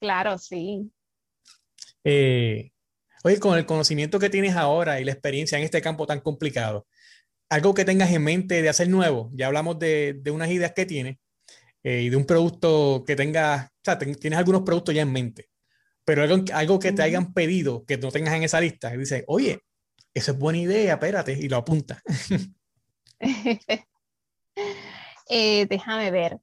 Claro, 0.00 0.38
sí. 0.38 0.92
Eh, 2.08 2.70
oye, 3.24 3.40
con 3.40 3.58
el 3.58 3.66
conocimiento 3.66 4.20
que 4.20 4.30
tienes 4.30 4.54
ahora 4.54 5.00
y 5.00 5.04
la 5.04 5.10
experiencia 5.10 5.58
en 5.58 5.64
este 5.64 5.82
campo 5.82 6.06
tan 6.06 6.20
complicado, 6.20 6.86
algo 7.48 7.74
que 7.74 7.84
tengas 7.84 8.12
en 8.12 8.22
mente 8.22 8.62
de 8.62 8.68
hacer 8.68 8.88
nuevo, 8.88 9.32
ya 9.34 9.48
hablamos 9.48 9.80
de, 9.80 10.14
de 10.22 10.30
unas 10.30 10.48
ideas 10.50 10.72
que 10.72 10.86
tienes 10.86 11.16
eh, 11.82 12.02
y 12.02 12.08
de 12.08 12.16
un 12.16 12.24
producto 12.24 13.02
que 13.04 13.16
tengas, 13.16 13.66
o 13.66 13.70
sea, 13.82 13.98
tienes 13.98 14.38
algunos 14.38 14.62
productos 14.62 14.94
ya 14.94 15.02
en 15.02 15.10
mente, 15.10 15.48
pero 16.04 16.22
algo, 16.22 16.44
algo 16.52 16.78
que 16.78 16.92
te 16.92 17.02
hayan 17.02 17.34
pedido 17.34 17.84
que 17.84 17.98
no 17.98 18.12
tengas 18.12 18.34
en 18.34 18.44
esa 18.44 18.60
lista, 18.60 18.94
y 18.94 18.98
dices, 18.98 19.24
oye, 19.26 19.58
esa 20.14 20.30
es 20.30 20.38
buena 20.38 20.58
idea, 20.58 20.94
espérate, 20.94 21.32
y 21.32 21.48
lo 21.48 21.56
apunta. 21.56 22.00
Eh, 25.28 25.66
déjame 25.66 26.12
ver 26.12 26.38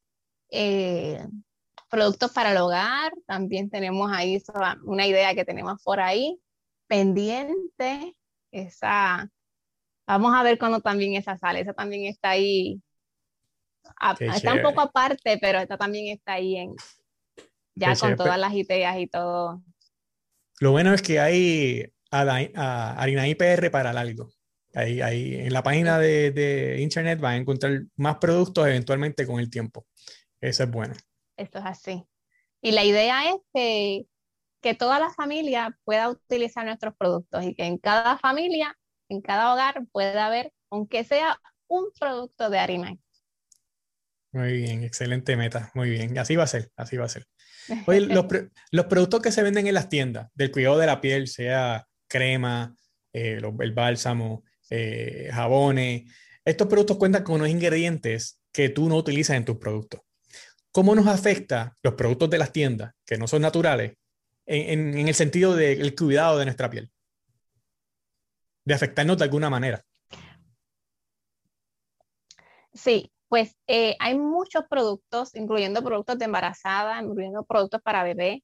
productos 1.95 2.31
para 2.31 2.51
el 2.51 2.57
hogar, 2.57 3.13
también 3.27 3.69
tenemos 3.69 4.11
ahí 4.11 4.41
una 4.83 5.05
idea 5.05 5.35
que 5.35 5.45
tenemos 5.45 5.81
por 5.83 5.99
ahí 5.99 6.39
pendiente, 6.87 8.15
esa 8.51 9.29
Vamos 10.05 10.33
a 10.35 10.43
ver 10.43 10.57
cuando 10.57 10.81
también 10.81 11.13
esa 11.13 11.37
sale. 11.37 11.61
Esa 11.61 11.73
también 11.73 12.05
está 12.05 12.31
ahí. 12.31 12.81
está 14.19 14.53
un 14.53 14.61
poco 14.61 14.81
aparte, 14.81 15.37
pero 15.39 15.59
esta 15.59 15.77
también 15.77 16.07
está 16.07 16.33
ahí 16.33 16.57
en 16.57 16.75
ya 17.75 17.95
con 17.95 18.15
todas 18.15 18.37
las 18.37 18.53
ideas 18.53 18.97
y 18.99 19.07
todo. 19.07 19.63
Lo 20.59 20.71
bueno 20.71 20.93
es 20.93 21.01
que 21.01 21.19
hay 21.19 21.91
a, 22.11 23.01
harina 23.01 23.27
IPR 23.27 23.71
para 23.71 23.93
largo. 23.93 24.29
Ahí, 24.75 25.01
ahí 25.01 25.35
en 25.35 25.53
la 25.53 25.63
página 25.63 25.99
de, 25.99 26.31
de, 26.31 26.81
internet 26.81 27.19
van 27.19 27.33
a 27.33 27.37
encontrar 27.37 27.83
más 27.95 28.17
productos 28.17 28.67
eventualmente 28.67 29.25
con 29.25 29.39
el 29.39 29.49
tiempo. 29.49 29.85
Eso 30.41 30.63
es 30.63 30.71
bueno. 30.71 30.93
Esto 31.37 31.59
es 31.59 31.65
así. 31.65 32.03
Y 32.61 32.71
la 32.71 32.83
idea 32.83 33.29
es 33.29 33.35
que, 33.53 34.05
que 34.61 34.73
toda 34.73 34.99
la 34.99 35.09
familia 35.09 35.77
pueda 35.83 36.09
utilizar 36.09 36.65
nuestros 36.65 36.95
productos 36.95 37.43
y 37.43 37.55
que 37.55 37.65
en 37.65 37.77
cada 37.77 38.17
familia, 38.17 38.77
en 39.09 39.21
cada 39.21 39.53
hogar 39.53 39.85
pueda 39.91 40.25
haber, 40.25 40.53
aunque 40.69 41.03
sea 41.03 41.39
un 41.67 41.85
producto 41.99 42.49
de 42.49 42.59
harina. 42.59 42.97
Muy 44.31 44.53
bien, 44.53 44.83
excelente 44.83 45.35
meta, 45.35 45.71
muy 45.75 45.89
bien. 45.89 46.17
Así 46.17 46.35
va 46.35 46.43
a 46.43 46.47
ser, 46.47 46.71
así 46.75 46.97
va 46.97 47.05
a 47.05 47.09
ser. 47.09 47.27
Oye, 47.87 48.01
los, 48.01 48.25
los, 48.71 48.85
productos 48.85 49.21
que 49.21 49.31
se 49.31 49.43
venden 49.43 49.67
en 49.67 49.75
las 49.75 49.89
tiendas 49.89 50.29
del 50.33 50.51
cuidado 50.51 50.77
de 50.77 50.87
la 50.87 51.01
piel, 51.01 51.27
sea 51.27 51.87
crema, 52.07 52.75
eh, 53.13 53.39
el 53.59 53.73
bálsamo, 53.73 54.43
eh, 54.69 55.29
jabones, 55.31 56.03
estos 56.45 56.67
productos 56.67 56.97
cuentan 56.97 57.23
con 57.23 57.35
unos 57.35 57.49
ingredientes 57.49 58.41
que 58.51 58.69
tú 58.69 58.89
no 58.89 58.97
utilizas 58.97 59.37
en 59.37 59.45
tus 59.45 59.57
productos. 59.57 60.01
¿Cómo 60.73 60.95
nos 60.95 61.05
afecta 61.05 61.77
los 61.83 61.93
productos 61.93 62.31
de 62.31 62.39
las 62.39 62.51
tiendas, 62.51 62.95
que 63.05 63.19
no 63.19 63.27
son 63.27 63.43
naturales, 63.43 63.93
en, 64.47 65.07
el 65.07 65.13
sentido 65.13 65.55
del 65.55 65.95
cuidado 65.95 66.39
de 66.39 66.45
nuestra 66.45 66.67
piel? 66.67 66.91
De 68.65 68.73
afectarnos 68.73 69.19
de 69.19 69.23
alguna 69.23 69.51
manera. 69.51 69.85
Sí, 72.73 73.11
pues 73.27 73.55
eh, 73.67 73.95
hay 73.99 74.17
muchos 74.17 74.63
productos, 74.67 75.35
incluyendo 75.35 75.83
productos 75.83 76.17
de 76.17 76.25
embarazada, 76.25 76.99
incluyendo 76.99 77.43
productos 77.45 77.79
para 77.83 78.03
bebé, 78.03 78.43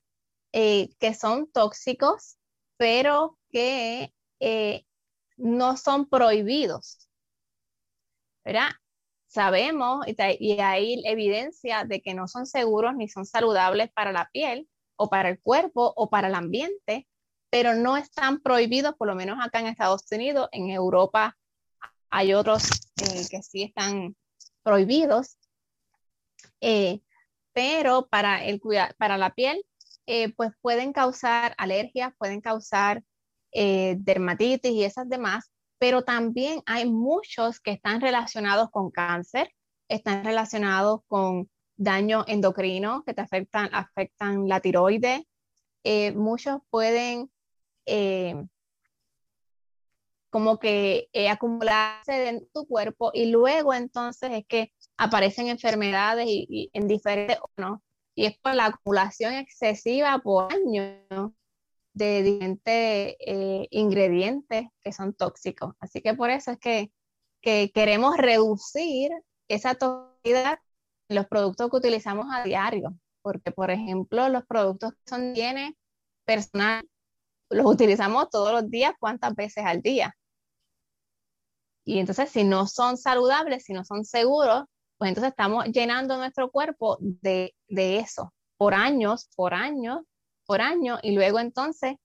eh, 0.54 0.90
que 1.00 1.16
son 1.16 1.52
tóxicos, 1.52 2.38
pero 2.78 3.40
que 3.50 4.14
eh, 4.40 4.86
no 5.36 5.78
son 5.78 6.08
prohibidos. 6.08 7.08
¿Verdad? 8.46 8.70
Sabemos 9.30 10.06
y, 10.08 10.60
hay 10.60 11.04
evidencia 11.06 11.84
de 11.86 12.02
que 12.02 12.16
no 12.16 12.28
son 12.28 12.48
seguros 12.48 12.96
ni 12.96 13.08
son 13.08 13.26
saludables 13.26 13.92
para 13.94 14.12
la 14.12 14.30
piel 14.34 14.68
o 14.96 15.08
para 15.08 15.30
el 15.30 15.40
cuerpo 15.40 15.94
o 15.96 16.10
para 16.10 16.30
el 16.30 16.36
ambiente, 16.36 17.08
pero 17.52 17.76
no 17.76 17.96
están 17.96 18.42
prohibidos, 18.42 18.96
por 18.96 19.08
lo 19.08 19.16
menos 19.16 19.38
acá 19.40 19.60
en 19.60 19.68
Estados 19.68 20.04
Unidos, 20.12 20.50
en 20.52 20.70
Europa 20.72 21.38
hay 22.10 22.34
otros 22.34 22.64
que 23.30 23.44
sí 23.44 23.64
están 23.64 24.16
prohibidos, 24.64 25.38
eh, 26.60 27.02
pero 27.54 28.08
para, 28.08 28.44
el, 28.44 28.60
para 28.98 29.18
la 29.18 29.36
piel, 29.36 29.64
eh, 30.08 30.34
pues 30.34 30.52
pueden 30.62 30.92
causar 30.92 31.54
alergias, 31.60 32.14
pueden 32.18 32.42
causar 32.42 33.04
eh, 33.52 33.96
dermatitis 34.00 34.72
y 34.72 34.84
esas 34.84 35.08
demás, 35.08 35.52
pero 35.80 36.04
también 36.04 36.62
hay 36.66 36.90
muchos 36.90 37.60
que 37.60 37.72
están 37.72 38.02
relacionados 38.02 38.70
con 38.70 38.92
cáncer, 38.92 39.50
están 39.88 40.24
relacionados 40.24 41.02
con 41.08 41.50
daño 41.78 42.26
endocrino 42.28 43.04
que 43.06 43.14
te 43.14 43.22
afectan, 43.22 43.70
afectan 43.74 44.48
la 44.48 44.60
tiroides, 44.60 45.24
muchos 46.14 46.60
pueden 46.70 47.32
como 50.30 50.60
que 50.60 51.10
eh, 51.14 51.30
acumularse 51.30 52.30
en 52.30 52.48
tu 52.54 52.68
cuerpo 52.68 53.12
y 53.14 53.32
luego 53.32 53.74
entonces 53.74 54.32
es 54.32 54.46
que 54.48 54.72
aparecen 54.98 55.48
enfermedades 55.48 56.28
y, 56.28 56.70
en 56.74 56.88
diferentes 56.88 57.40
¿no? 57.58 57.82
y 58.16 58.26
es 58.26 58.38
por 58.40 58.56
la 58.56 58.66
acumulación 58.66 59.34
excesiva 59.34 60.20
por 60.20 60.54
año 60.54 61.34
de 62.00 62.24
diferentes 62.24 63.16
eh, 63.20 63.68
ingredientes 63.72 64.68
que 64.82 64.94
son 64.94 65.14
tóxicos. 65.14 65.76
Así 65.80 66.02
que 66.02 66.14
por 66.16 66.30
eso 66.30 66.52
es 66.52 66.60
que, 66.60 66.92
que 67.42 67.72
queremos 67.74 68.18
reducir 68.18 69.12
esa 69.48 69.76
toxicidad 69.76 70.60
en 71.10 71.16
los 71.18 71.28
productos 71.28 71.70
que 71.70 71.78
utilizamos 71.78 72.28
a 72.34 72.44
diario, 72.44 72.96
porque 73.22 73.52
por 73.52 73.72
ejemplo 73.72 74.30
los 74.30 74.46
productos 74.46 74.94
que 74.94 75.10
son 75.10 75.34
bienes 75.34 75.74
personal 76.26 76.88
los 77.50 77.66
utilizamos 77.66 78.30
todos 78.30 78.52
los 78.52 78.70
días, 78.70 78.94
¿cuántas 79.00 79.36
veces 79.36 79.66
al 79.66 79.82
día? 79.82 80.16
Y 81.86 82.00
entonces, 82.00 82.30
si 82.30 82.44
no 82.44 82.68
son 82.68 82.98
saludables, 82.98 83.64
si 83.64 83.74
no 83.74 83.84
son 83.84 84.06
seguros, 84.06 84.66
pues 84.98 85.10
entonces 85.10 85.32
estamos 85.32 85.66
llenando 85.66 86.18
nuestro 86.18 86.52
cuerpo 86.52 86.98
de, 87.00 87.54
eso 87.68 88.34
por 88.58 88.74
años, 88.74 89.30
por 89.36 89.54
años, 89.54 90.02
por 90.50 90.62
años, 90.62 91.00
y 91.04 91.12
luego 91.12 91.40
entonces 91.40 91.98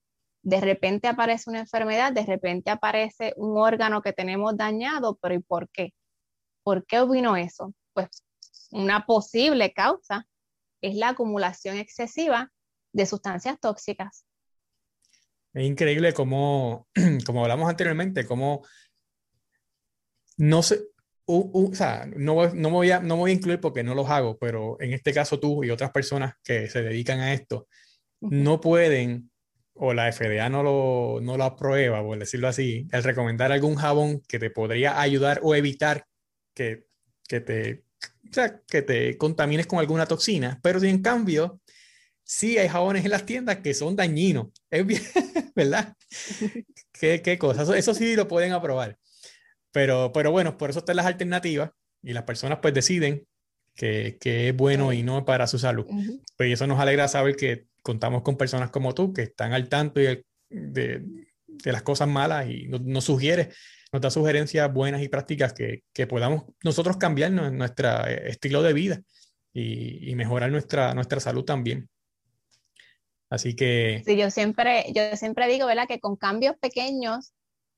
de 0.43 0.61
repente 0.61 1.09
aparece 1.09 1.49
una 1.49 1.61
enfermedad, 1.61 2.13
de 2.13 2.27
repente 2.27 2.71
aparece 2.71 3.33
un 3.39 3.57
órgano 3.57 4.03
que 4.03 4.13
tenemos 4.13 4.55
dañado, 4.55 5.19
pero 5.23 5.35
¿y 5.35 5.39
por 5.39 5.71
qué? 5.71 5.95
¿Por 6.63 6.85
qué 6.85 7.03
vino 7.07 7.39
eso? 7.39 7.73
Pues 7.95 8.23
una 8.71 9.07
posible 9.07 9.73
causa 9.73 10.29
es 10.83 10.95
la 10.95 11.09
acumulación 11.09 11.79
excesiva 11.79 12.53
de 12.93 13.07
sustancias 13.07 13.59
tóxicas. 13.59 14.27
Es 15.55 15.65
increíble 15.65 16.13
cómo, 16.13 16.87
como 17.25 17.45
hablamos 17.45 17.71
anteriormente, 17.71 18.27
cómo 18.27 18.63
no 20.37 20.63
sé, 20.63 20.83
o 21.25 21.71
sea, 21.73 22.05
no, 22.15 22.53
no, 22.53 22.69
voy 22.69 22.91
a, 22.91 23.01
no 23.01 23.17
voy 23.17 23.31
a 23.31 23.35
incluir 23.35 23.59
porque 23.59 23.83
no 23.83 23.95
los 23.95 24.11
hago, 24.11 24.37
pero 24.37 24.79
en 24.81 24.93
este 24.93 25.15
caso 25.15 25.41
tú 25.41 25.65
y 25.65 25.71
otras 25.71 25.93
personas 25.93 26.35
que 26.45 26.69
se 26.69 26.83
dedican 26.83 27.21
a 27.21 27.33
esto, 27.33 27.69
no 28.31 28.61
pueden, 28.61 29.31
o 29.75 29.93
la 29.95 30.11
FDA 30.13 30.49
no 30.49 30.63
lo, 30.63 31.21
no 31.21 31.37
lo 31.37 31.45
aprueba, 31.45 32.03
por 32.03 32.19
decirlo 32.19 32.49
así, 32.49 32.89
el 32.93 33.03
recomendar 33.03 33.53
algún 33.53 33.77
jabón 33.77 34.23
que 34.29 34.39
te 34.39 34.51
podría 34.51 35.01
ayudar 35.01 35.41
o 35.43 35.55
evitar 35.55 36.07
que, 36.55 36.87
que 37.29 37.41
te, 37.41 37.85
o 38.31 38.33
sea, 38.33 38.61
que 38.67 38.83
te 38.83 39.17
contamines 39.19 39.67
con 39.67 39.79
alguna 39.79 40.07
toxina, 40.07 40.61
pero 40.63 40.81
si 40.81 40.89
en 40.89 41.03
cambio, 41.03 41.61
sí 42.23 42.59
hay 42.59 42.69
jabones 42.69 43.05
en 43.05 43.11
las 43.11 43.27
tiendas 43.27 43.59
que 43.59 43.75
son 43.75 43.97
dañinos, 43.97 44.49
es 44.71 44.87
bien, 44.87 45.03
¿verdad? 45.55 45.95
¿Qué, 46.93 47.23
qué 47.23 47.39
cosa? 47.39 47.63
Eso, 47.63 47.75
eso 47.75 47.95
sí 47.95 48.17
lo 48.17 48.29
pueden 48.29 48.53
aprobar. 48.53 48.99
Pero, 49.73 50.13
pero 50.13 50.31
bueno, 50.31 50.57
por 50.57 50.71
eso 50.71 50.79
están 50.79 50.97
las 50.97 51.07
alternativas 51.07 51.71
y 52.01 52.13
las 52.13 52.23
personas 52.23 52.61
pues 52.63 52.73
deciden 52.75 53.27
que, 53.75 54.19
que 54.21 54.51
es 54.51 54.57
bueno 54.57 54.93
y 54.93 55.03
no 55.03 55.25
para 55.25 55.49
su 55.49 55.59
salud. 55.59 55.87
Pues 56.37 56.53
eso 56.53 56.67
nos 56.67 56.79
alegra 56.79 57.09
saber 57.09 57.35
que 57.35 57.67
contamos 57.85 58.23
con 58.23 58.37
personas 58.37 58.71
como 58.71 58.95
tú 58.95 59.13
que 59.13 59.23
están 59.23 59.53
al 59.53 59.69
tanto 59.69 60.01
de, 60.01 60.25
de, 60.49 61.05
las 61.65 61.83
cosas 61.83 62.09
malas 62.09 62.49
y 62.49 62.67
nos, 62.67 63.05
sugiere, 63.05 63.51
nos 63.93 64.01
da 64.01 64.11
sugerencias 64.11 64.73
buenas 64.73 65.03
y 65.03 65.09
prácticas 65.09 65.53
que, 65.53 65.85
que 65.93 66.07
podamos 66.07 66.45
nosotros 66.65 66.97
cambiar 66.97 67.31
nuestro 67.31 68.07
eh, 68.07 68.31
estilo 68.31 68.63
de 68.63 68.73
vida 68.73 69.01
y, 69.53 70.11
y, 70.11 70.15
mejorar 70.17 70.51
nuestra, 70.51 70.95
nuestra 70.95 71.21
salud 71.21 71.45
también. 71.45 71.89
Así 73.31 73.55
que... 73.55 74.03
Sí, 74.05 74.17
yo 74.17 74.31
siempre, 74.31 74.87
yo 74.95 75.17
siempre 75.17 75.47
digo, 75.47 75.67
¿verdad? 75.67 75.87
Que 75.87 76.01
con 76.01 76.17
cambios 76.17 76.57
pequeños 76.59 77.35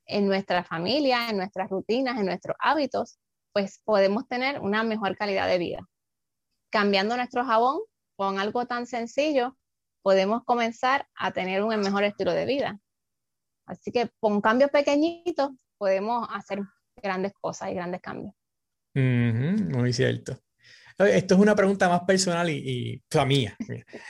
en 0.07 0.27
nuestra 0.27 0.63
familia, 0.63 1.29
en 1.31 1.37
nuestras 1.37 1.69
rutinas, 1.69 2.19
en 2.19 2.27
nuestros 2.27 2.57
hábitos, 2.61 3.19
pues 3.53 3.81
podemos 3.85 4.29
tener 4.29 4.61
una 4.61 4.85
mejor 4.85 5.17
calidad 5.17 5.49
de 5.49 5.59
vida. 5.59 5.81
Cambiando 6.71 7.17
nuestro 7.17 7.45
jabón 7.45 7.81
con 8.15 8.39
algo 8.39 8.67
tan 8.67 8.87
sencillo, 8.87 9.57
podemos 10.07 10.45
comenzar 10.45 11.05
a 11.17 11.33
tener 11.33 11.65
un 11.65 11.81
mejor 11.81 12.05
estilo 12.05 12.31
de 12.33 12.47
vida. 12.47 12.79
Así 13.67 13.91
que 13.91 14.09
con 14.21 14.41
cambios 14.41 14.71
pequeñitos 14.71 15.51
podemos 15.77 16.29
hacer 16.31 16.61
grandes 17.03 17.33
cosas 17.41 17.73
y 17.73 17.75
grandes 17.75 18.01
cambios. 18.01 18.33
muy 18.95 19.93
cierto. 19.93 20.39
Esto 20.97 21.35
es 21.35 21.41
una 21.41 21.57
pregunta 21.57 21.89
más 21.89 22.03
personal 22.03 22.49
y, 22.49 23.03
y 23.13 23.25
mía. 23.27 23.57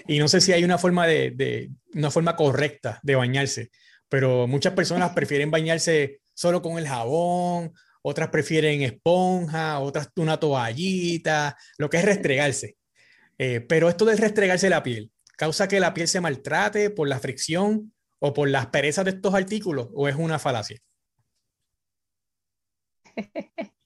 Y 0.06 0.18
no 0.18 0.28
sé 0.28 0.42
si 0.42 0.52
hay 0.52 0.64
una 0.64 0.76
forma 0.76 1.06
de, 1.06 1.30
de, 1.30 1.70
una 1.94 2.10
forma 2.10 2.36
correcta 2.36 3.00
de 3.02 3.14
bañarse 3.14 3.70
pero 4.10 4.46
muchas 4.46 4.74
personas 4.74 5.10
prefieren 5.14 5.50
bañarse 5.50 6.20
solo 6.34 6.60
con 6.60 6.76
el 6.76 6.86
jabón, 6.86 7.72
otras 8.02 8.28
prefieren 8.28 8.82
esponja, 8.82 9.80
otras 9.80 10.10
una 10.16 10.38
toallita, 10.38 11.56
lo 11.78 11.88
que 11.88 11.96
es 11.96 12.04
restregarse. 12.04 12.76
Eh, 13.38 13.62
pero 13.62 13.88
esto 13.88 14.04
de 14.04 14.16
restregarse 14.16 14.68
la 14.68 14.82
piel, 14.82 15.10
¿causa 15.36 15.68
que 15.68 15.80
la 15.80 15.94
piel 15.94 16.08
se 16.08 16.20
maltrate 16.20 16.90
por 16.90 17.08
la 17.08 17.20
fricción 17.20 17.94
o 18.18 18.32
por 18.32 18.48
las 18.48 18.66
perezas 18.68 19.04
de 19.04 19.12
estos 19.12 19.34
artículos 19.34 19.88
o 19.94 20.08
es 20.08 20.16
una 20.16 20.38
falacia? 20.38 20.80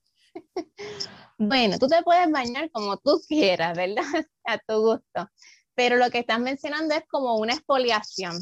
Bueno, 1.42 1.78
tú 1.78 1.86
te 1.86 2.02
puedes 2.02 2.30
bañar 2.30 2.70
como 2.70 2.98
tú 2.98 3.18
quieras, 3.26 3.74
¿verdad? 3.74 4.02
A 4.44 4.58
tu 4.58 4.74
gusto. 4.80 5.30
Pero 5.74 5.96
lo 5.96 6.10
que 6.10 6.18
estás 6.18 6.38
mencionando 6.38 6.94
es 6.94 7.04
como 7.08 7.38
una 7.38 7.54
exfoliación. 7.54 8.38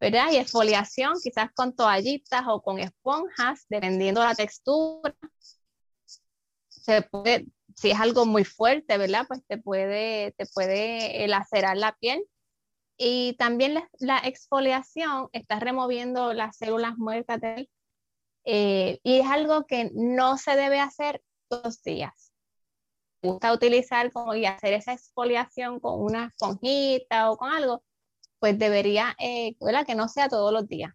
¿verdad? 0.00 0.30
Y 0.30 0.36
exfoliación, 0.36 1.14
quizás 1.22 1.50
con 1.54 1.74
toallitas 1.74 2.42
o 2.46 2.62
con 2.62 2.78
esponjas, 2.78 3.64
dependiendo 3.68 4.20
de 4.20 4.26
la 4.28 4.34
textura. 4.34 5.16
Se 6.68 7.02
puede, 7.02 7.46
si 7.76 7.90
es 7.90 8.00
algo 8.00 8.26
muy 8.26 8.44
fuerte, 8.44 8.98
¿verdad? 8.98 9.26
Pues 9.28 9.44
te 9.46 9.58
puede, 9.58 10.32
te 10.32 10.46
puede 10.46 11.26
lacerar 11.28 11.76
la 11.76 11.96
piel. 11.96 12.24
Y 12.98 13.34
también 13.38 13.74
la, 13.98 14.18
exfoliación 14.24 15.28
está 15.32 15.60
removiendo 15.60 16.32
las 16.32 16.56
células 16.56 16.96
muertas 16.96 17.40
del, 17.40 17.68
eh, 18.44 19.00
y 19.02 19.20
es 19.20 19.26
algo 19.26 19.66
que 19.66 19.90
no 19.94 20.38
se 20.38 20.56
debe 20.56 20.80
hacer 20.80 21.22
los 21.50 21.82
días. 21.82 22.32
Me 23.22 23.30
gusta 23.30 23.52
utilizar 23.52 24.12
como 24.12 24.34
y 24.34 24.46
hacer 24.46 24.72
esa 24.72 24.94
exfoliación 24.94 25.80
con 25.80 26.00
una 26.00 26.26
esponjita 26.26 27.30
o 27.30 27.36
con 27.36 27.50
algo, 27.52 27.84
pues 28.38 28.58
debería, 28.58 29.14
eh, 29.18 29.56
que 29.86 29.94
no 29.94 30.08
sea 30.08 30.28
todos 30.28 30.52
los 30.52 30.68
días. 30.68 30.92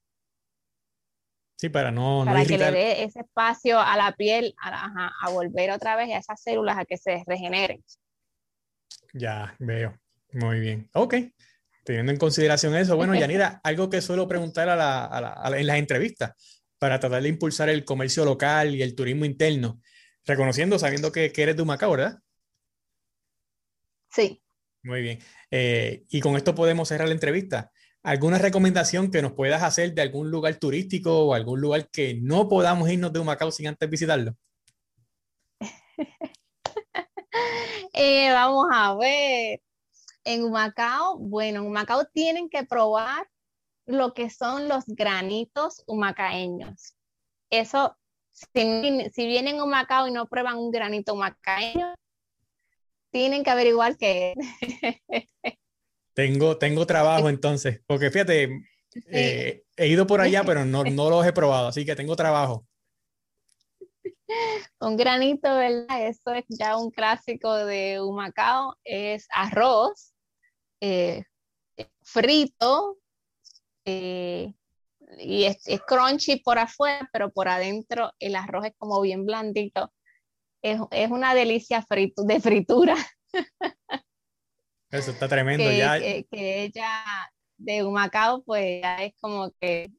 Sí, 1.62 1.70
para 1.70 1.92
no, 1.92 2.24
para 2.26 2.44
que 2.44 2.58
le 2.58 2.72
dé 2.72 3.04
ese 3.04 3.20
espacio 3.20 3.80
a 3.80 3.96
la 3.96 4.16
piel 4.16 4.56
a, 4.60 5.12
a, 5.22 5.30
volver 5.30 5.70
otra 5.70 5.96
vez 5.96 6.10
a 6.10 6.18
esas 6.18 6.42
células 6.42 6.76
a 6.76 6.86
que 6.86 6.98
se 6.98 7.24
regeneren. 7.28 7.84
Ya, 9.14 9.56
veo. 9.60 9.96
Muy 10.32 10.60
bien. 10.60 10.90
Ok. 10.96 11.14
Teniendo 11.84 12.12
en 12.12 12.18
consideración 12.18 12.76
eso, 12.76 12.96
bueno, 12.96 13.14
Yanira, 13.14 13.62
algo 13.64 13.92
que 13.92 14.02
suelo 14.02 14.28
preguntar 14.28 14.70
a 14.70 14.76
la, 14.76 15.06
a 15.06 15.22
la, 15.52 15.60
en 15.60 15.68
las 15.68 15.78
entrevistas 15.78 16.32
para 16.80 17.00
tratar 17.00 17.22
de 17.22 17.30
impulsar 17.30 17.70
el 17.70 17.86
comercio 17.86 18.26
local 18.26 18.74
y 18.74 18.82
el 18.82 18.96
turismo 18.96 19.26
interno, 19.26 19.82
reconociendo, 20.26 20.80
sabiendo 20.80 21.12
que, 21.12 21.32
que 21.32 21.44
eres 21.44 21.58
de 21.58 21.62
Humacao, 21.62 21.92
¿verdad? 21.92 22.18
Sí. 24.10 24.42
Muy 24.82 25.04
bien. 25.04 25.20
Eh, 25.52 26.06
y 26.10 26.22
con 26.22 26.38
esto 26.38 26.56
podemos 26.56 26.88
cerrar 26.88 27.08
la 27.08 27.14
entrevista. 27.14 27.72
¿Alguna 28.04 28.40
recomendación 28.40 29.12
que 29.12 29.22
nos 29.22 29.34
puedas 29.34 29.62
hacer 29.62 29.94
de 29.94 30.02
algún 30.02 30.32
lugar 30.32 30.56
turístico 30.56 31.26
o 31.28 31.34
algún 31.36 31.62
lugar 31.62 31.88
que 31.90 32.16
no 32.20 32.50
podamos 32.50 32.90
irnos 32.90 33.14
de 33.14 33.20
Humacao 33.20 33.52
sin 33.52 33.68
antes 33.68 33.90
visitarlo? 33.90 34.36
Eh, 37.94 38.32
vamos 38.32 38.68
a 38.72 38.96
ver. 38.96 39.62
En 40.24 40.44
Humacao, 40.44 41.18
bueno, 41.20 41.60
en 41.62 41.68
Humacao 41.68 42.06
tienen 42.14 42.50
que 42.50 42.64
probar 42.64 43.28
lo 43.86 44.14
que 44.14 44.30
son 44.30 44.68
los 44.68 44.86
granitos 44.88 45.84
humacaeños. 45.88 46.96
Eso, 47.50 47.98
si, 48.32 49.10
si 49.14 49.28
vienen 49.28 49.60
a 49.60 49.64
Humacao 49.66 50.08
y 50.08 50.12
no 50.12 50.28
prueban 50.28 50.58
un 50.58 50.72
granito 50.72 51.14
humacaeño, 51.14 51.96
tienen 53.12 53.44
que 53.44 53.50
averiguar 53.52 53.98
qué 53.98 54.34
es. 54.36 55.28
Tengo, 56.22 56.56
tengo 56.56 56.86
trabajo 56.86 57.30
entonces, 57.30 57.82
porque 57.88 58.12
fíjate, 58.12 58.62
eh, 59.08 59.64
he 59.76 59.88
ido 59.88 60.06
por 60.06 60.22
allá, 60.22 60.44
pero 60.44 60.66
no, 60.66 60.84
no 60.84 61.10
los 61.10 61.26
he 61.26 61.34
probado, 61.34 61.70
así 61.70 61.84
que 61.84 61.96
tengo 61.96 62.16
trabajo. 62.16 62.68
Un 64.80 64.98
granito, 64.98 65.50
¿verdad? 65.56 66.08
Eso 66.08 66.32
es 66.36 66.46
ya 66.48 66.78
un 66.78 66.92
clásico 66.92 67.56
de 67.66 68.00
Humacao, 68.00 68.78
es 68.84 69.26
arroz 69.34 70.14
eh, 70.80 71.24
frito 72.04 73.00
eh, 73.84 74.54
y 75.18 75.46
es, 75.46 75.58
crunchy 75.88 76.36
por 76.36 76.60
afuera, 76.60 77.10
pero 77.12 77.32
por 77.32 77.48
adentro 77.48 78.12
el 78.20 78.36
arroz 78.36 78.66
es 78.66 78.74
como 78.78 79.02
bien 79.02 79.26
blandito. 79.26 79.92
Es, 80.62 80.80
es 80.92 81.10
una 81.10 81.34
delicia 81.34 81.82
frito, 81.82 82.22
de 82.26 82.40
fritura. 82.40 82.96
Eso 84.92 85.12
está 85.12 85.28
tremendo 85.30 85.64
que, 85.64 85.78
ya. 85.78 86.00
Que, 86.00 86.64
ella 86.64 87.32
de 87.58 87.84
Humacao, 87.84 88.44
pues 88.44 88.82
ya 88.82 88.98
es 88.98 89.14
como 89.22 89.52
que 89.60 89.90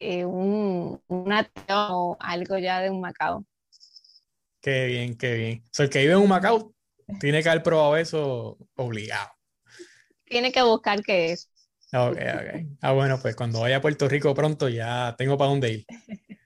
eh, 0.00 0.24
un, 0.24 1.00
una 1.06 1.48
o 1.68 2.16
algo 2.18 2.58
ya 2.58 2.80
de 2.80 2.90
Humacao. 2.90 3.46
Qué 4.60 4.86
bien, 4.86 5.16
qué 5.16 5.34
bien. 5.34 5.62
O 5.64 5.68
sea, 5.70 5.84
el 5.84 5.90
que 5.90 6.00
vive 6.00 6.14
en 6.14 6.18
Humacao 6.18 6.74
tiene 7.20 7.40
que 7.40 7.48
haber 7.48 7.62
probado 7.62 7.96
eso 7.96 8.58
obligado. 8.74 9.30
Tiene 10.24 10.50
que 10.50 10.62
buscar 10.62 11.02
qué 11.04 11.30
es. 11.32 11.48
Ok, 11.92 12.16
ok. 12.16 12.78
Ah, 12.80 12.92
bueno, 12.92 13.20
pues 13.22 13.36
cuando 13.36 13.60
vaya 13.60 13.76
a 13.76 13.80
Puerto 13.80 14.08
Rico 14.08 14.34
pronto 14.34 14.68
ya 14.68 15.14
tengo 15.16 15.38
para 15.38 15.50
dónde 15.50 15.72
ir. 15.72 15.86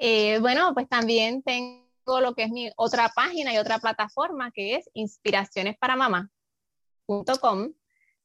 Eh, 0.00 0.38
bueno, 0.38 0.74
pues 0.74 0.88
también 0.88 1.42
tengo 1.42 2.20
lo 2.20 2.32
que 2.32 2.44
es 2.44 2.50
mi 2.50 2.70
otra 2.76 3.08
página 3.08 3.52
y 3.52 3.58
otra 3.58 3.80
plataforma 3.80 4.52
que 4.52 4.76
es 4.76 4.88
Inspiraciones 4.94 5.76
para 5.76 5.96
Mamá 5.96 6.30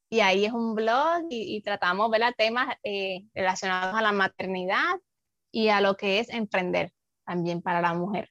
y 0.09 0.19
ahí 0.19 0.45
es 0.45 0.51
un 0.51 0.75
blog 0.75 1.25
y, 1.29 1.61
tratamos 1.61 2.11
ver 2.11 2.21
temas 2.37 2.75
eh, 2.83 3.23
relacionados 3.33 3.97
a 3.97 4.01
la 4.01 4.11
maternidad 4.11 4.95
y 5.51 5.69
a 5.69 5.81
lo 5.81 5.95
que 5.95 6.19
es 6.19 6.29
emprender 6.29 6.91
también 7.25 7.61
para 7.61 7.81
la 7.81 7.93
mujer. 7.93 8.29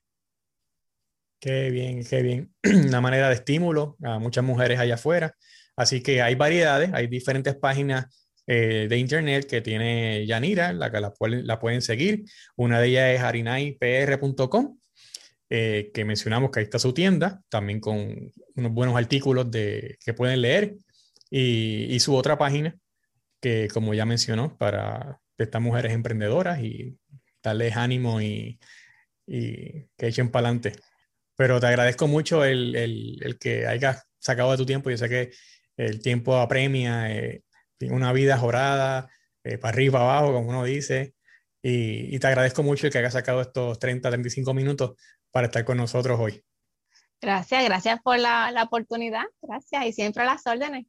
Qué 1.41 1.71
bien, 1.71 2.05
qué 2.05 2.23
bien. 2.23 2.55
Una 2.89 3.01
manera 3.01 3.29
de 3.29 3.35
estímulo 3.35 3.97
a 4.03 4.19
muchas 4.19 4.45
mujeres 4.45 4.79
allá 4.79 4.95
afuera. 4.95 5.35
Así 5.75 6.03
que 6.03 6.23
hay 6.23 6.35
variedades, 6.35 6.93
hay 6.93 7.09
diferentes 7.09 7.57
páginas 7.57 8.07
eh, 8.47 8.87
de 8.89 8.99
internet 8.99 9.47
que 9.49 9.61
tiene 9.61 10.25
Yanira, 10.27 10.73
la 10.73 10.93
que 10.93 11.01
la, 11.01 11.13
la, 11.19 11.59
pueden 11.59 11.83
seguir. 11.83 12.25
Una 12.55 12.79
de 12.81 12.89
ellas 12.89 13.11
es 13.15 13.21
harinaipr.com 13.23 14.79
eh, 15.55 15.91
que 15.93 16.07
mencionamos 16.07 16.51
que 16.51 16.61
ahí 16.61 16.65
está 16.65 16.79
su 16.79 16.95
tienda, 16.95 17.43
también 17.51 17.79
con 17.79 18.33
unos 18.57 18.73
buenos 18.73 18.97
artículos 18.97 19.51
de, 19.51 19.99
que 20.03 20.15
pueden 20.15 20.41
leer, 20.41 20.77
y, 21.31 22.01
su 22.01 22.15
otra 22.15 22.39
página, 22.39 22.75
que 23.39 23.69
como 23.69 23.93
ya 23.93 24.07
mencionó, 24.07 24.57
para 24.57 25.21
estas 25.37 25.61
mujeres 25.61 25.93
emprendedoras 25.93 26.61
y 26.61 26.99
darles 27.43 27.77
ánimo 27.77 28.23
y, 28.23 28.59
y 29.27 29.89
que 29.99 30.07
echen 30.07 30.31
para 30.31 30.49
adelante. 30.49 30.73
Pero 31.37 31.61
te 31.61 31.67
agradezco 31.67 32.09
mucho 32.09 32.47
el, 32.47 32.75
el, 32.75 33.39
que 33.39 33.67
hayas 33.67 34.07
sacado 34.21 34.53
de 34.53 34.57
tu 34.57 34.65
tiempo. 34.65 34.89
Yo 34.89 34.97
sé 34.97 35.11
que 35.11 35.33
el 35.77 36.01
tiempo 36.01 36.39
apremia, 36.39 37.15
eh, 37.15 37.43
una 37.91 38.15
vida 38.15 38.39
jorada, 38.39 39.11
eh, 39.45 39.59
para 39.59 39.75
arriba, 39.75 40.01
abajo, 40.01 40.33
como 40.33 40.49
uno 40.49 40.65
dice. 40.65 41.13
Y, 41.63 42.17
y, 42.17 42.19
te 42.19 42.27
agradezco 42.27 42.63
mucho 42.63 42.87
el 42.87 42.93
que 42.93 43.01
hayas 43.01 43.13
sacado 43.13 43.43
estos 43.43 43.79
30, 43.79 44.09
35 44.09 44.55
minutos 44.55 44.95
para 45.33 45.47
estar 45.47 45.65
con 45.65 45.79
nosotros 45.79 46.21
hoy. 46.21 46.45
Gracias, 47.21 47.65
gracias 47.65 48.01
por 48.03 48.19
la, 48.19 48.51
la 48.51 48.65
oportunidad. 48.65 49.25
Gracias 49.41 49.87
y 49.87 49.93
siempre 49.93 50.23
a 50.23 50.27
las 50.27 50.47
órdenes. 50.47 50.87